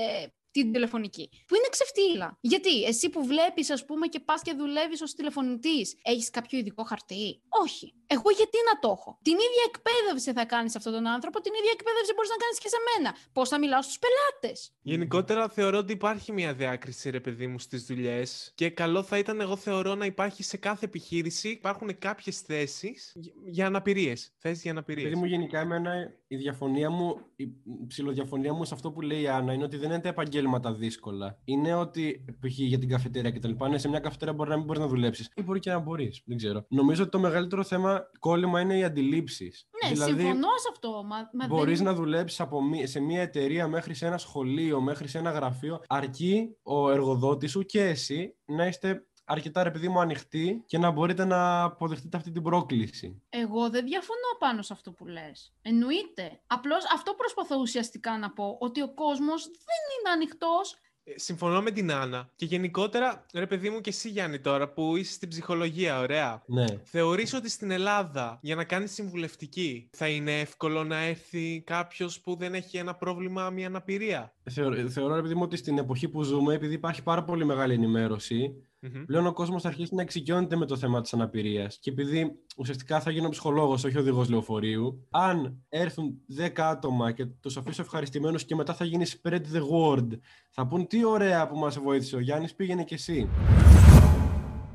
την 0.52 0.72
τηλεφωνική. 0.72 1.30
Που 1.46 1.54
είναι 1.54 1.68
ξεφτύλα. 1.70 2.38
Γιατί 2.40 2.82
εσύ 2.84 3.10
που 3.10 3.26
βλέπεις, 3.26 3.70
ας 3.70 3.84
πούμε, 3.84 4.06
και 4.06 4.20
πας 4.20 4.42
και 4.42 4.52
δουλεύεις 4.52 5.00
ως 5.02 5.14
τηλεφωνητής, 5.14 5.96
έχεις 6.02 6.30
κάποιο 6.30 6.58
ειδικό 6.58 6.82
χαρτί; 6.82 7.40
Όχι. 7.64 7.94
Εγώ 8.06 8.30
γιατί 8.36 8.58
να 8.72 8.78
το 8.78 8.88
έχω; 8.98 9.18
Την 9.22 9.32
ίδια 9.46 9.64
εκπαίδευση 9.70 10.32
θα 10.32 10.44
κάνεις 10.44 10.70
σε 10.72 10.78
αυτόν 10.78 10.92
τον 10.92 11.06
άνθρωπο, 11.06 11.40
την 11.40 11.52
ίδια 11.58 11.72
εκπαίδευση 11.74 12.12
μπορείς 12.14 12.30
να 12.30 12.36
κάνεις 12.36 12.58
και 12.58 12.68
σε 12.68 12.76
μένα. 12.88 13.16
Πώς 13.32 13.48
θα 13.48 13.58
μιλάω 13.58 13.82
στους 13.82 13.98
πελάτες; 13.98 14.72
Γενικότερα 14.82 15.48
θεωρώ 15.48 15.78
ότι 15.78 15.92
υπάρχει 15.92 16.32
μια 16.32 16.54
διάκριση, 16.54 17.10
ρε 17.10 17.20
παιδί 17.20 17.46
μου, 17.46 17.58
στις 17.58 17.84
δουλειές. 17.84 18.52
Και 18.54 18.70
καλό 18.70 19.02
θα 19.02 19.18
ήταν, 19.18 19.40
εγώ 19.40 19.56
θεωρώ, 19.56 19.94
να 19.94 20.06
υπάρχει 20.06 20.42
σε 20.42 20.56
κάθε 20.56 20.84
επιχείρηση. 20.84 21.48
Υπάρχουν 21.48 21.98
κάποιες 21.98 22.40
θέσεις 22.40 23.16
για 23.46 23.66
αναπηρίες. 23.66 24.34
Θέσεις 24.38 24.62
για 24.62 24.70
αναπηρίες. 24.70 25.06
Επειδή 25.06 25.20
μου 25.20 25.26
γενικά 25.26 25.60
εμένα 25.60 25.92
η 26.28 26.36
διαφωνία 26.36 26.90
μου, 26.90 27.16
η 27.36 27.48
ψηλοδιαφωνία 27.86 28.52
μου 28.52 28.64
σε 28.64 28.74
αυτό 28.74 28.90
που 28.92 29.00
λέει 29.00 29.20
η 29.20 29.28
Άννα 29.28 29.52
είναι 29.52 29.64
ότι 29.64 29.76
δεν 29.76 29.90
είναι 29.90 30.00
τα 30.00 30.08
επαγγέλματα 30.08 30.41
επαγγέλματα 30.42 30.72
δύσκολα. 30.72 31.38
Είναι 31.44 31.74
ότι, 31.74 32.24
π.χ. 32.40 32.58
για 32.58 32.78
την 32.78 32.88
καφετέρια 32.88 33.30
και 33.30 33.38
τα 33.38 33.48
λοιπά, 33.48 33.68
ναι, 33.68 33.78
σε 33.78 33.88
μια 33.88 33.98
καφετέρια 33.98 34.34
μπορεί 34.34 34.50
να 34.50 34.56
μην 34.56 34.64
μπορείς 34.64 34.80
να 34.80 34.88
δουλέψεις. 34.88 35.30
Ή 35.34 35.42
μπορεί 35.42 35.58
και 35.58 35.70
να 35.70 35.78
μπορείς. 35.78 36.22
Δεν 36.24 36.36
ξέρω. 36.36 36.64
Νομίζω 36.68 37.02
ότι 37.02 37.10
το 37.10 37.18
μεγαλύτερο 37.18 37.62
θέμα 37.62 38.02
κόλλημα 38.18 38.60
είναι 38.60 38.76
οι 38.76 38.84
αντιλήψεις. 38.84 39.68
Ναι, 39.84 39.92
δηλαδή, 39.92 40.10
συμφωνώ 40.10 40.48
σε 40.56 40.68
αυτό. 40.72 40.88
Μα, 40.88 41.16
μα 41.32 41.46
Μπορείς 41.46 41.78
δεν... 41.78 41.86
να 41.86 41.94
δουλέψεις 41.94 42.46
σε 42.82 43.00
μια 43.00 43.22
εταιρεία 43.22 43.68
μέχρι 43.68 43.94
σε 43.94 44.06
ένα 44.06 44.18
σχολείο, 44.18 44.80
μέχρι 44.80 45.08
σε 45.08 45.18
ένα 45.18 45.30
γραφείο, 45.30 45.80
αρκεί 45.86 46.56
ο 46.62 46.90
εργοδότης 46.90 47.50
σου 47.50 47.62
και 47.62 47.82
εσύ 47.82 48.36
να 48.44 48.66
είστε 48.66 49.06
αρκετά 49.24 49.62
ρε 49.62 49.70
παιδί 49.70 49.88
μου 49.88 50.00
ανοιχτοί 50.00 50.62
και 50.66 50.78
να 50.78 50.90
μπορείτε 50.90 51.24
να 51.24 51.62
αποδεχτείτε 51.62 52.16
αυτή 52.16 52.30
την 52.30 52.42
πρόκληση. 52.42 53.22
Εγώ 53.28 53.70
δεν 53.70 53.84
διαφωνώ 53.84 54.36
πάνω 54.38 54.62
σε 54.62 54.72
αυτό 54.72 54.92
που 54.92 55.06
λες. 55.06 55.52
Εννοείται. 55.62 56.40
Απλώς 56.46 56.84
αυτό 56.94 57.14
προσπαθώ 57.14 57.56
ουσιαστικά 57.60 58.18
να 58.18 58.30
πω, 58.30 58.56
ότι 58.60 58.82
ο 58.82 58.94
κόσμος 58.94 59.44
δεν 59.44 59.82
είναι 60.00 60.10
ανοιχτός 60.14 60.76
Ε, 61.04 61.12
Συμφωνώ 61.18 61.62
με 61.62 61.70
την 61.70 61.92
Άννα. 61.92 62.30
Και 62.36 62.44
γενικότερα, 62.44 63.26
ρε 63.34 63.46
παιδί 63.46 63.70
μου 63.70 63.80
και 63.80 63.90
εσύ 63.90 64.08
Γιάννη 64.08 64.40
τώρα 64.40 64.68
που 64.72 64.96
είσαι 64.96 65.12
στην 65.12 65.28
ψυχολογία, 65.28 65.98
ωραία. 66.00 66.42
Ναι. 66.46 66.64
Θεωρείς 66.84 67.34
ότι 67.34 67.50
στην 67.50 67.70
Ελλάδα 67.70 68.38
για 68.42 68.54
να 68.54 68.64
κάνεις 68.64 68.92
συμβουλευτική 68.92 69.88
θα 69.92 70.08
είναι 70.08 70.40
εύκολο 70.40 70.84
να 70.84 70.96
έρθει 70.96 71.62
κάποιος 71.66 72.20
που 72.20 72.36
δεν 72.36 72.54
έχει 72.54 72.76
ένα 72.76 72.94
πρόβλημα, 72.94 73.50
μια 73.50 73.66
αναπηρία; 73.66 74.34
Θεωρώ, 74.50 74.88
θεωρώ 74.88 75.14
ρε 75.14 75.22
παιδί 75.22 75.34
μου 75.34 75.42
ότι 75.42 75.56
στην 75.56 75.78
εποχή 75.78 76.08
που 76.08 76.22
ζούμε, 76.22 76.54
επειδή 76.54 76.74
υπάρχει 76.74 77.02
πάρα 77.02 77.24
πολύ 77.24 77.44
μεγάλη 77.44 77.74
ενημέρωση, 77.74 78.54
Μμμ. 78.84 79.04
πλέον 79.04 79.26
ο 79.26 79.32
κόσμος 79.32 79.62
θα 79.62 79.68
αρχίσει 79.68 79.94
να 79.94 80.02
εξοικειώνεται 80.02 80.56
με 80.56 80.66
το 80.66 80.76
θέμα 80.76 81.00
της 81.00 81.12
αναπηρίας. 81.12 81.78
Και 81.78 81.90
επειδή 81.90 82.32
ουσιαστικά 82.56 83.00
θα 83.00 83.10
γίνω 83.10 83.28
ψυχολόγος, 83.28 83.84
όχι 83.84 83.98
οδηγός 83.98 84.28
λεωφορείου, 84.28 85.06
αν 85.10 85.64
έρθουν 85.68 86.20
10 86.26 86.62
άτομα 86.62 87.12
και 87.12 87.26
τους 87.26 87.56
αφήσω 87.56 87.82
ευχαριστημένους 87.82 88.44
και 88.44 88.54
μετά 88.54 88.74
θα 88.74 88.84
γίνει 88.84 89.04
spread 89.06 89.40
the 89.40 89.62
word, 89.72 90.08
θα 90.50 90.66
πούν 90.66 90.86
τι 90.86 91.04
ωραία 91.04 91.48
που 91.48 91.58
μας 91.58 91.78
βοήθησε 91.78 92.16
ο 92.16 92.20
Γιάννης, 92.20 92.54
πήγαινε 92.54 92.84
κι 92.84 92.94
εσύ. 92.94 93.28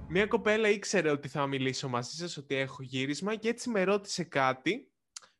Μια 0.09 0.25
κοπέλα 0.25 0.69
ήξερε 0.69 1.11
ότι 1.11 1.27
θα 1.27 1.47
μιλήσω 1.47 1.89
μαζί 1.89 2.15
σας, 2.15 2.37
ότι 2.37 2.55
έχω 2.55 2.83
γύρισμα 2.83 3.35
και 3.35 3.49
έτσι 3.49 3.69
με 3.69 3.83
ρώτησε 3.83 4.23
κάτι 4.23 4.91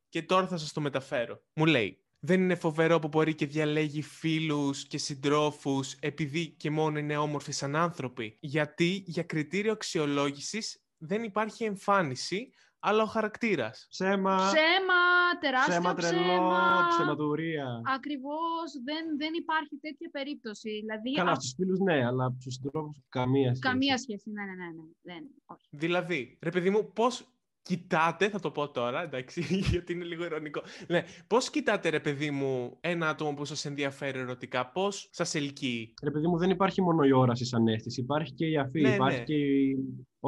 και 0.09 0.21
τώρα 0.21 0.47
θα 0.47 0.57
σας 0.57 0.74
το 0.74 0.81
μεταφέρω. 0.81 1.41
Μου 1.53 1.65
λέει, 1.65 2.01
δεν 2.19 2.41
είναι 2.41 2.55
φοβερό 2.55 3.00
που 3.00 3.07
μπορεί 3.07 3.36
και 3.36 3.45
διαλέγει 3.45 4.01
φίλους 4.01 4.88
και 4.88 4.97
συντρόφους 4.97 5.93
επειδή 5.93 6.47
και 6.50 6.69
μόνο 6.71 7.00
είναι 7.00 7.17
όμορφοι 7.17 7.51
σαν 7.51 7.75
άνθρωποι. 7.75 8.38
Γιατί 8.39 9.03
για 9.05 9.24
κριτήριο 9.24 9.71
αξιολόγησης 9.71 10.81
δεν 10.97 11.24
υπάρχει 11.24 11.63
εμφάνιση, 11.63 12.53
αλλά 12.79 13.03
ο 13.03 13.05
χαρακτήρας. 13.05 13.88
Ψέμα, 13.89 14.36
Ψέμα, 14.36 15.39
τεράστιο 15.39 15.74
ψέμα 15.74 15.93
ψέμα. 15.93 16.24
τρελό, 16.24 16.88
ψεματουρία. 16.89 17.81
Ακριβώς, 17.95 18.71
δεν, 18.83 19.17
δεν 19.17 19.33
υπάρχει 19.33 19.75
τέτοια 19.81 20.09
περίπτωση. 20.12 20.69
Δηλαδή, 20.69 21.12
Καλά, 21.13 21.31
α- 21.31 21.36
στους 21.36 21.53
φίλους 21.55 21.79
ναι, 21.79 22.05
αλλά 22.05 22.36
στους 22.39 22.53
συντρόφους 22.53 22.97
καμία 23.09 23.45
σχέση. 23.55 23.59
καμία 23.59 23.97
σχέση. 23.97 24.29
Ναι, 24.31 24.43
ναι, 24.43 24.51
ναι, 24.51 24.65
ναι. 24.65 24.83
Δεν, 25.01 25.24
όχι. 25.45 25.67
Δηλαδή, 25.69 26.38
ρε 26.41 26.50
παιδί 26.50 26.69
μου, 26.69 26.91
πώς 26.93 27.27
κοιτάτε, 27.67 28.29
θα 28.29 28.39
το 28.39 28.51
πω 28.51 28.69
τώρα, 28.69 29.03
εντάξει, 29.03 29.41
γιατί 29.71 29.93
είναι 29.93 30.03
λίγο 30.03 30.24
ειρωνικό. 30.24 30.62
Ναι, 30.88 31.03
πώς 31.27 31.50
κοιτάτε, 31.50 31.89
ρε 31.89 32.00
παιδί 32.00 32.31
μου, 32.31 32.77
ένα 32.81 33.09
άτομο 33.09 33.33
που 33.33 33.45
σας 33.45 33.65
ενδιαφέρει 33.65 34.19
ερωτικά, 34.19 34.71
πώς 34.71 35.09
σας 35.12 35.36
ελκύει; 35.36 35.93
Ρε 36.03 36.12
παιδί 36.12 36.27
μου, 36.27 36.38
δεν 36.38 36.50
υπάρχει 36.50 36.81
μόνο 36.81 37.03
η 37.03 37.12
όραση 37.12 37.45
σαν 37.45 37.67
αίσθηση. 37.67 38.01
Υπάρχει 38.01 38.33
και 38.33 38.45
η 38.45 38.57
αφή, 38.57 38.81
Ναι, 38.81 38.93
υπάρχει 38.93 39.17
ναι. 39.17 39.24
και 39.24 39.36
η 39.36 39.77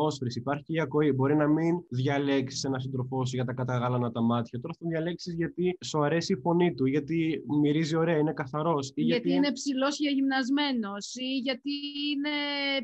όσφρηση, 0.03 0.39
υπάρχει 0.39 0.63
και 0.63 0.73
η 0.73 0.79
ακοή. 0.79 1.11
Μπορεί 1.11 1.35
να 1.35 1.47
μην 1.47 1.75
διαλέξεις 1.89 2.63
ένα 2.63 2.79
σύντροφό 2.79 3.25
σου 3.25 3.35
για 3.35 3.45
τα 3.45 3.53
καταγάλανα 3.53 4.11
τα 4.11 4.21
μάτια. 4.21 4.59
Τώρα 4.59 4.73
θα 4.73 4.79
τον 4.79 4.89
διαλέξεις 4.89 5.33
γιατί 5.33 5.77
σου 5.85 6.03
αρέσει 6.03 6.33
η 6.33 6.35
φωνή 6.35 6.73
του, 6.73 6.85
γιατί 6.85 7.43
μυρίζει 7.61 7.95
ωραία, 7.95 8.17
είναι 8.17 8.33
καθαρός. 8.33 8.91
Γιατί, 8.95 9.31
είναι 9.31 9.51
ψηλός 9.51 9.97
και 9.97 10.09
γυμνασμένος, 10.09 11.15
ή 11.15 11.37
γιατί 11.37 11.71
είναι 12.11 12.35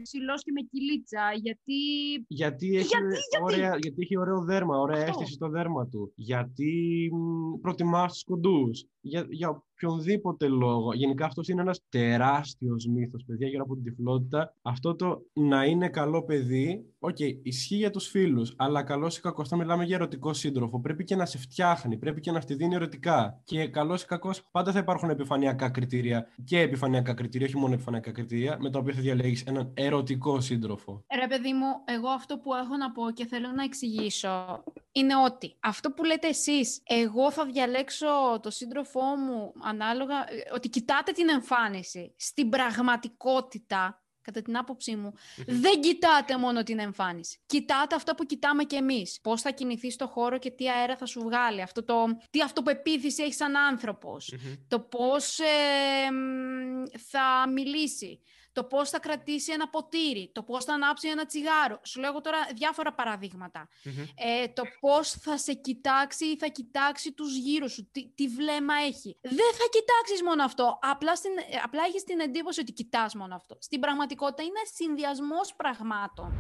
ψηλός 0.01 0.43
και 0.43 0.51
με 0.51 0.62
κοιλίτσα, 0.62 1.24
γιατί. 1.41 1.79
Γιατί 2.27 2.67
έχει, 2.67 2.88
Γιατί, 2.88 3.15
γιατί; 3.31 3.43
Ωραία, 3.43 3.77
γιατί 3.81 4.01
έχει 4.01 4.17
ωραίο 4.17 4.44
δέρμα, 4.44 4.77
ωραία 4.77 4.98
Αυτό. 4.98 5.11
αίσθηση 5.11 5.33
στο 5.33 5.50
δέρμα 5.50 5.87
του. 5.87 6.13
Γιατί 6.16 7.09
μ, 7.13 7.59
προτιμάς 7.61 8.13
τους 8.13 8.24
κοντούς. 8.24 8.85
Για, 9.01 9.25
για 9.29 9.63
οποιονδήποτε 9.75 10.48
λόγο. 10.48 10.94
Γενικά 10.94 11.25
αυτός 11.25 11.48
είναι 11.48 11.61
ένας 11.61 11.79
τεράστιος 11.90 12.85
μύθος, 12.85 13.24
παιδιά, 13.25 13.48
γύρω 13.48 13.64
από 13.64 13.74
την 13.75 13.83
τυφλότητα. 13.83 14.53
Αυτό 14.61 14.96
το 14.96 15.25
να 15.33 15.66
είναι 15.66 15.90
καλό 15.90 16.24
παιδί, 16.24 16.85
οκ, 17.00 17.20
ισχύει 17.20 17.75
για 17.75 17.90
τους 17.90 18.07
φίλους, 18.07 18.53
αλλά 18.57 18.83
καλός 18.83 19.18
ή 19.18 19.22
κακός, 19.22 19.48
θα 19.48 19.55
μιλάμε 19.55 19.83
για 19.83 19.96
ερωτικό 19.96 20.33
σύντροφο. 20.33 20.79
Πρέπει 20.79 21.03
και 21.03 21.16
να 21.16 21.25
σε 21.25 21.38
φτιάχνει, 21.38 21.98
πρέπει 21.98 22.22
και 22.22 22.31
να 22.31 22.42
στη 22.42 22.53
δίνει 22.53 22.75
ερωτικά. 22.75 23.42
Και 23.44 23.68
καλός 23.68 24.03
ή 24.03 24.05
κακός, 24.05 24.44
πάντα 24.51 24.72
θα 24.72 24.79
υπάρχουν 24.79 25.09
επιφανειακά 25.09 25.70
κριτήρια 25.70 26.27
και 26.44 26.59
επιφανειακά 26.59 27.14
κριτήρια, 27.14 27.48
όχι 27.48 27.57
μόνο 27.57 27.74
επιφανειακά 27.74 28.11
κριτήρια, 28.11 28.57
με 28.61 28.70
τα 28.70 28.79
οποία 28.79 28.94
θα 28.94 29.01
διαλέγεις 29.01 29.44
έναν 29.44 29.72
ερωτικό 29.74 30.42
σύντροφο. 30.42 31.03
Ρε 31.20 31.27
παιδί 31.27 31.53
μου, 31.53 31.66
εγώ 31.85 32.09
αυτό 32.09 32.38
που 32.38 32.53
έχω 32.53 32.77
να 32.77 32.92
πω 32.92 33.11
και 33.11 33.25
θέλω 33.25 33.51
να 33.55 33.64
εξηγήσω 33.64 34.64
είναι 34.96 35.16
ότι 35.16 35.55
αυτό 35.60 35.92
που 35.92 36.03
λέτε 36.03 36.27
εσείς, 36.27 36.81
εγώ 36.84 37.31
θα 37.31 37.46
διαλέξω 37.46 38.40
το 38.42 38.50
σύντροφό 38.50 39.01
μου 39.01 39.53
ανάλογα, 39.64 40.16
ε, 40.16 40.53
ότι 40.53 40.70
κοιτάτε 40.70 41.12
την 41.12 41.29
εμφάνιση. 41.29 42.16
Στην 42.18 42.50
πραγματικότητα, 42.50 44.03
κατά 44.22 44.42
την 44.42 44.58
άποψή 44.58 44.96
μου, 44.96 45.14
δεν 45.48 45.81
κοιτάτε 45.81 46.38
μόνο 46.38 46.64
την 46.64 46.79
εμφάνιση. 46.79 47.40
Κοιτάτε 47.46 47.96
αυτό 47.96 48.16
που 48.16 48.25
κοιτάμε 48.25 48.64
κι 48.64 48.75
εμείς. 48.75 49.20
Πώς 49.22 49.42
θα 49.42 49.51
κινηθεί 49.51 49.92
στο 49.92 50.08
χώρο 50.08 50.38
και 50.38 50.51
τι 50.51 50.70
αέρα 50.70 50.96
θα 50.96 51.05
σου 51.05 51.22
βγάλει. 51.22 51.62
Αυτό 51.62 51.84
το, 51.84 52.05
τι 52.29 52.42
αυτοπεποίθηση 52.42 53.24
έχεις 53.24 53.36
σαν 53.36 53.55
άνθρωπος. 53.55 54.34
Μμμ. 54.34 54.53
Το 54.68 54.79
πώς 54.79 55.40
ε, 55.40 56.12
μ, 56.12 56.84
θα 57.10 57.50
μιλήσει. 57.50 58.22
Το 58.55 58.63
πώς 58.63 58.89
θα 58.89 59.00
κρατήσει 59.00 59.51
ένα 59.51 59.70
ποτήρι. 59.70 60.31
Το 60.33 60.44
πώς 60.44 60.65
θα 60.65 60.74
ανάψει 60.74 61.07
ένα 61.07 61.25
τσιγάρο. 61.25 61.79
Σου 61.83 62.00
λέω 62.00 62.09
εγώ 62.09 62.22
τώρα 62.22 62.37
διάφορα 62.55 62.94
παραδείγματα. 62.94 63.70
Μμμ. 63.83 64.05
Ε, 64.15 64.48
το 64.48 64.63
πώς 64.79 65.09
θα 65.09 65.37
σε 65.37 65.53
κοιτάξει 65.53 66.25
ή 66.25 66.37
θα 66.37 66.48
κοιτάξει 66.48 67.11
τους 67.11 67.35
γύρω 67.35 67.68
σου. 67.68 67.89
Τι, 67.91 68.07
τι 68.15 68.27
βλέμμα 68.27 68.74
έχει. 68.74 69.18
Δεν 69.22 69.51
θα 69.59 69.65
κοιτάξεις 69.72 70.22
μόνο 70.24 70.44
αυτό. 70.44 70.79
Απλά, 70.81 71.15
στην, 71.15 71.31
ε, 71.37 71.57
απλά 71.63 71.83
έχεις 71.83 72.03
την 72.03 72.20
εντύπωση 72.20 72.59
ότι 72.59 72.72
κοιτάς 72.72 73.15
μόνο 73.15 73.35
αυτό. 73.35 73.57
Στην 73.59 73.79
πραγματικότητα 73.79 74.44
είναι 74.44 74.61
συνδυασμός 74.74 75.55
πραγμάτων. 75.55 76.33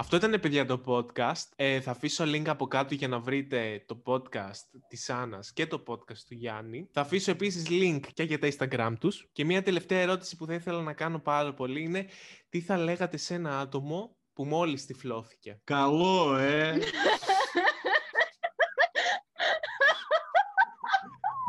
Αυτό 0.00 0.16
ήταν, 0.16 0.40
παιδιά, 0.40 0.66
το 0.66 0.82
podcast. 0.86 1.48
Ε, 1.56 1.80
θα 1.80 1.90
αφήσω 1.90 2.24
link 2.24 2.48
από 2.48 2.66
κάτω 2.66 2.94
για 2.94 3.08
να 3.08 3.18
βρείτε 3.18 3.84
το 3.86 4.02
podcast 4.06 4.80
της 4.88 5.10
Άννας 5.10 5.52
και 5.52 5.66
το 5.66 5.82
podcast 5.86 6.18
του 6.28 6.34
Γιάννη. 6.34 6.88
Θα 6.92 7.00
αφήσω 7.00 7.30
επίσης 7.30 7.66
link 7.70 8.00
και 8.14 8.22
για 8.22 8.38
τα 8.38 8.48
Instagram 8.52 8.92
τους. 9.00 9.28
Και 9.32 9.44
μια 9.44 9.62
τελευταία 9.62 9.98
ερώτηση 9.98 10.36
που 10.36 10.46
θα 10.46 10.54
ήθελα 10.54 10.82
να 10.82 10.92
κάνω 10.92 11.18
πάρα 11.18 11.54
πολύ 11.54 11.82
είναι 11.82 12.06
τι 12.48 12.60
θα 12.60 12.76
λέγατε 12.76 13.16
σε 13.16 13.34
ένα 13.34 13.58
άτομο 13.58 14.16
που 14.32 14.44
μόλις 14.44 14.86
τυφλώθηκε; 14.86 15.60
Καλό, 15.64 16.36
ε! 16.36 16.78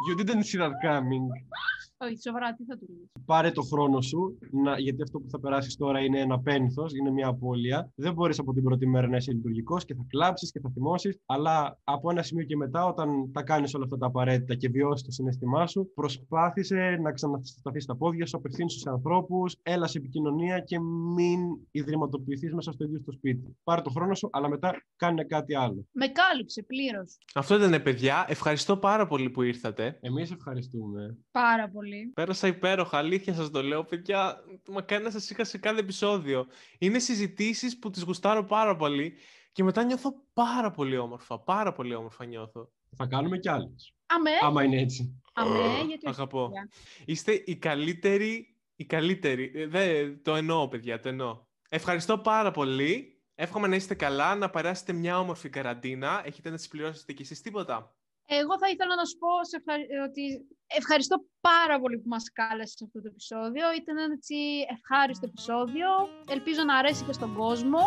You 0.10 0.16
didn't 0.16 0.44
see 0.44 0.58
that 0.58 0.74
coming. 0.84 1.28
Όχι, 2.02 2.18
σοβαρά, 2.22 2.54
τι 2.54 2.64
θα 2.64 2.78
του 2.78 2.86
λες. 2.90 3.10
Πάρε 3.26 3.52
το 3.52 3.62
χρόνο 3.62 4.02
σου, 4.02 4.38
να, 4.52 4.80
γιατί 4.80 5.02
αυτό 5.02 5.20
που 5.20 5.30
θα 5.30 5.40
περάσεις 5.40 5.76
τώρα 5.76 6.00
είναι 6.00 6.20
ένα 6.20 6.40
πένθος, 6.40 6.94
είναι 6.94 7.12
μια 7.12 7.28
απώλεια. 7.28 7.92
Δεν 7.96 8.14
μπορείς 8.14 8.40
από 8.40 8.54
την 8.54 8.64
πρώτη 8.64 8.88
μέρα 8.88 9.08
να 9.08 9.18
είσαι 9.18 9.32
λειτουργικός 9.32 9.86
και 9.86 9.94
θα 9.94 10.06
κλάψεις 10.08 10.52
και 10.52 10.60
θα 10.60 10.70
θυμώσεις. 10.74 11.20
Αλλά 11.26 11.80
από 11.84 12.10
ένα 12.12 12.24
σημείο 12.24 12.46
και 12.46 12.56
μετά, 12.56 12.86
όταν 12.86 13.32
τα 13.32 13.44
κάνεις 13.44 13.74
όλα 13.74 13.84
αυτά 13.84 13.98
τα 13.98 14.06
απαραίτητα 14.06 14.56
και 14.56 14.70
βιώσεις 14.70 15.06
το 15.06 15.12
συναίσθημά 15.12 15.68
σου, 15.68 15.92
προσπάθησε 15.94 17.00
να 17.02 17.12
ξανασταθείς 17.12 17.84
στα 17.84 17.96
πόδια 17.96 18.26
σου, 18.26 18.38
απευθύνεις 18.38 18.72
στους 18.72 18.86
ανθρώπους, 18.86 19.56
έλα 19.64 19.88
σε 19.88 19.98
επικοινωνία 19.98 20.60
και 20.60 20.80
μην 21.16 21.40
ιδρυματοποιηθείς 21.72 22.54
μέσα 22.54 22.72
στο 22.72 22.84
ίδιο 22.84 23.00
στο 23.00 23.12
σπίτι. 23.12 23.58
Πάρε 23.64 23.82
το 23.82 23.90
χρόνο 23.90 24.14
σου, 24.16 24.30
αλλά 24.32 24.50
μετά 24.50 24.74
κάνε 24.96 25.24
κάτι 25.24 25.56
άλλο. 25.56 25.86
Με 25.92 26.08
κάλυψε 26.08 26.64
πλήρως. 26.64 27.18
Αυτό 27.34 27.56
ήταν, 27.56 27.82
παιδιά. 27.82 28.26
Ευχαριστώ 28.28 28.78
πάρα 28.78 29.08
πολύ 29.08 29.30
που 29.30 29.42
ήρθατε. 29.42 29.98
Εμείς 30.02 30.32
ευχαριστούμε. 30.32 31.18
Πάρα 31.32 31.70
πολύ. 31.70 31.89
Πέρασα 32.14 32.48
υπέροχα, 32.48 32.98
αλήθεια 32.98 33.34
σας 33.34 33.50
το 33.50 33.64
λέω, 33.64 33.84
παιδιά. 33.84 34.44
Μακάρι 34.70 35.04
να 35.04 35.10
σας 35.12 35.30
είχα 35.30 35.44
σε 35.44 35.58
κάθε 35.58 35.80
επεισόδιο. 35.80 36.48
Είναι 36.80 37.00
συζητήσεις 37.00 37.80
που 37.80 37.90
τις 37.90 38.02
γουστάρω 38.04 38.44
πάρα 38.44 38.76
πολύ 38.76 39.14
και 39.52 39.64
μετά 39.64 39.84
νιώθω 39.84 40.14
πάρα 40.34 40.72
πολύ 40.72 40.98
όμορφα. 40.98 41.40
Πάρα 41.40 41.72
πολύ 41.74 41.96
όμορφα 41.96 42.26
νιώθω. 42.26 42.72
Θα 42.96 43.06
κάνουμε 43.06 43.38
κι 43.38 43.50
άλλες. 43.50 43.94
Αμέ, 44.06 44.30
Άμα 44.42 44.64
είναι 44.64 44.82
έτσι. 44.82 45.22
αμέ, 45.34 45.58
γιατί 45.88 46.08
όχι, 46.08 46.16
Αγαπώ. 46.16 46.44
παιδιά. 46.46 46.70
Είστε 47.06 47.44
οι 47.46 47.56
καλύτεροι, 47.58 48.56
οι 48.76 48.86
καλύτεροι. 48.86 49.52
Ε, 49.56 49.68
Δε, 49.68 50.10
το 50.10 50.36
εννοώ, 50.36 50.68
παιδιά, 50.68 51.00
το 51.00 51.10
εννοώ. 51.10 51.42
Ευχαριστώ 51.70 52.18
πάρα 52.18 52.52
πολύ. 52.52 53.14
Εύχομαι 53.36 53.68
να 53.68 53.76
είστε 53.76 53.96
καλά, 53.96 54.36
να 54.36 54.50
περάσετε 54.50 54.94
μια 54.94 55.20
όμορφη 55.20 55.50
καραντίνα. 55.50 56.22
Έχετε 56.26 56.50
να 56.50 56.56
τις 56.56 56.68
πληρώσετε 56.68 57.14
κι 57.14 57.22
εσείς 57.22 57.42
τίποτα. 57.42 57.96
Εγώ 58.26 58.58
θα 58.60 58.70
ήθελα 58.70 58.96
να 58.96 59.06
σου 59.06 59.18
πω 59.18 59.28
σε 59.50 59.56
ευχαρι- 59.58 59.90
ότι 60.10 60.22
ευχαριστώ 60.78 61.16
πάρα 61.42 61.80
πολύ 61.80 61.98
που 61.98 62.08
μας 62.08 62.24
κάλεσες 62.34 62.76
σε 62.78 62.84
αυτό 62.88 63.02
το 63.02 63.08
επεισόδιο. 63.14 63.66
Ήταν 63.82 63.98
ένα 63.98 64.14
έτσι 64.14 64.36
ευχάριστο 64.76 65.26
επεισόδιο. 65.32 65.88
Ελπίζω 66.36 66.62
να 66.64 66.76
αρέσει 66.78 67.04
και 67.04 67.14
στον 67.14 67.36
κόσμο. 67.36 67.82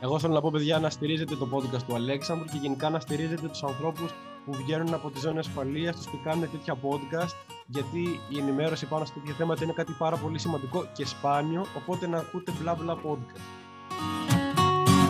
Εγώ 0.00 0.18
θέλω 0.18 0.34
να 0.34 0.40
πω, 0.40 0.50
παιδιά, 0.50 0.78
να 0.78 0.90
στηρίζετε 0.90 1.36
το 1.36 1.48
podcast 1.52 1.82
του 1.86 1.94
Αλέξανδρου 1.94 2.46
και 2.52 2.58
γενικά 2.60 2.90
να 2.90 3.00
στηρίζετε 3.00 3.48
τους 3.48 3.62
ανθρώπους 3.62 4.14
που 4.44 4.52
βγαίνουν 4.52 4.94
από 4.94 5.10
τη 5.10 5.18
ζώνη 5.18 5.38
ασφαλείας 5.38 5.96
τους 5.96 6.06
και 6.06 6.16
κάνουν 6.24 6.50
τέτοια 6.50 6.76
podcast 6.82 7.34
γιατί 7.66 8.20
η 8.28 8.38
ενημέρωση 8.38 8.86
πάνω 8.86 9.04
σε 9.04 9.12
τέτοια 9.12 9.34
θέματα 9.34 9.64
είναι 9.64 9.72
κάτι 9.72 9.92
πάρα 9.98 10.16
πολύ 10.16 10.38
σημαντικό 10.38 10.86
και 10.92 11.06
σπάνιο, 11.06 11.66
οπότε 11.76 12.06
να 12.06 12.18
ακούτε 12.18 12.52
μπλα 12.60 12.74
μπλα 12.74 12.96
podcast. 12.96 13.40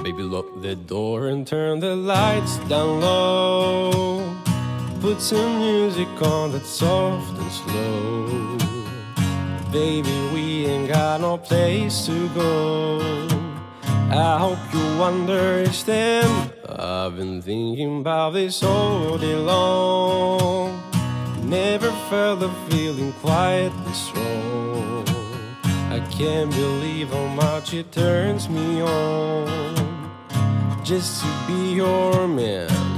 Baby, 0.04 0.24
lock 0.34 0.48
the 0.62 0.74
door 0.92 1.18
and 1.32 1.46
turn 1.46 1.78
the 1.86 1.94
lights 1.94 2.54
down 2.70 3.00
low. 3.00 4.29
Put 5.00 5.22
some 5.22 5.58
music 5.60 6.08
on 6.20 6.52
that's 6.52 6.68
soft 6.68 7.38
and 7.38 7.50
slow. 7.50 8.58
Baby, 9.72 10.12
we 10.34 10.66
ain't 10.66 10.88
got 10.88 11.22
no 11.22 11.38
place 11.38 12.04
to 12.04 12.28
go. 12.34 13.00
I 14.10 14.36
hope 14.38 14.58
you 14.74 15.02
understand. 15.02 16.52
I've 16.68 17.16
been 17.16 17.40
thinking 17.40 18.00
about 18.00 18.34
this 18.34 18.62
all 18.62 19.16
day 19.16 19.36
long. 19.36 20.78
Never 21.44 21.90
felt 22.10 22.42
a 22.42 22.50
feeling 22.68 23.14
quite 23.22 23.72
this 23.86 24.06
strong. 24.08 25.08
I 25.90 26.06
can't 26.10 26.50
believe 26.50 27.08
how 27.08 27.26
much 27.28 27.72
it 27.72 27.90
turns 27.90 28.50
me 28.50 28.82
on 28.82 29.70
just 30.84 31.22
to 31.22 31.28
be 31.46 31.74
your 31.74 32.28
man. 32.28 32.89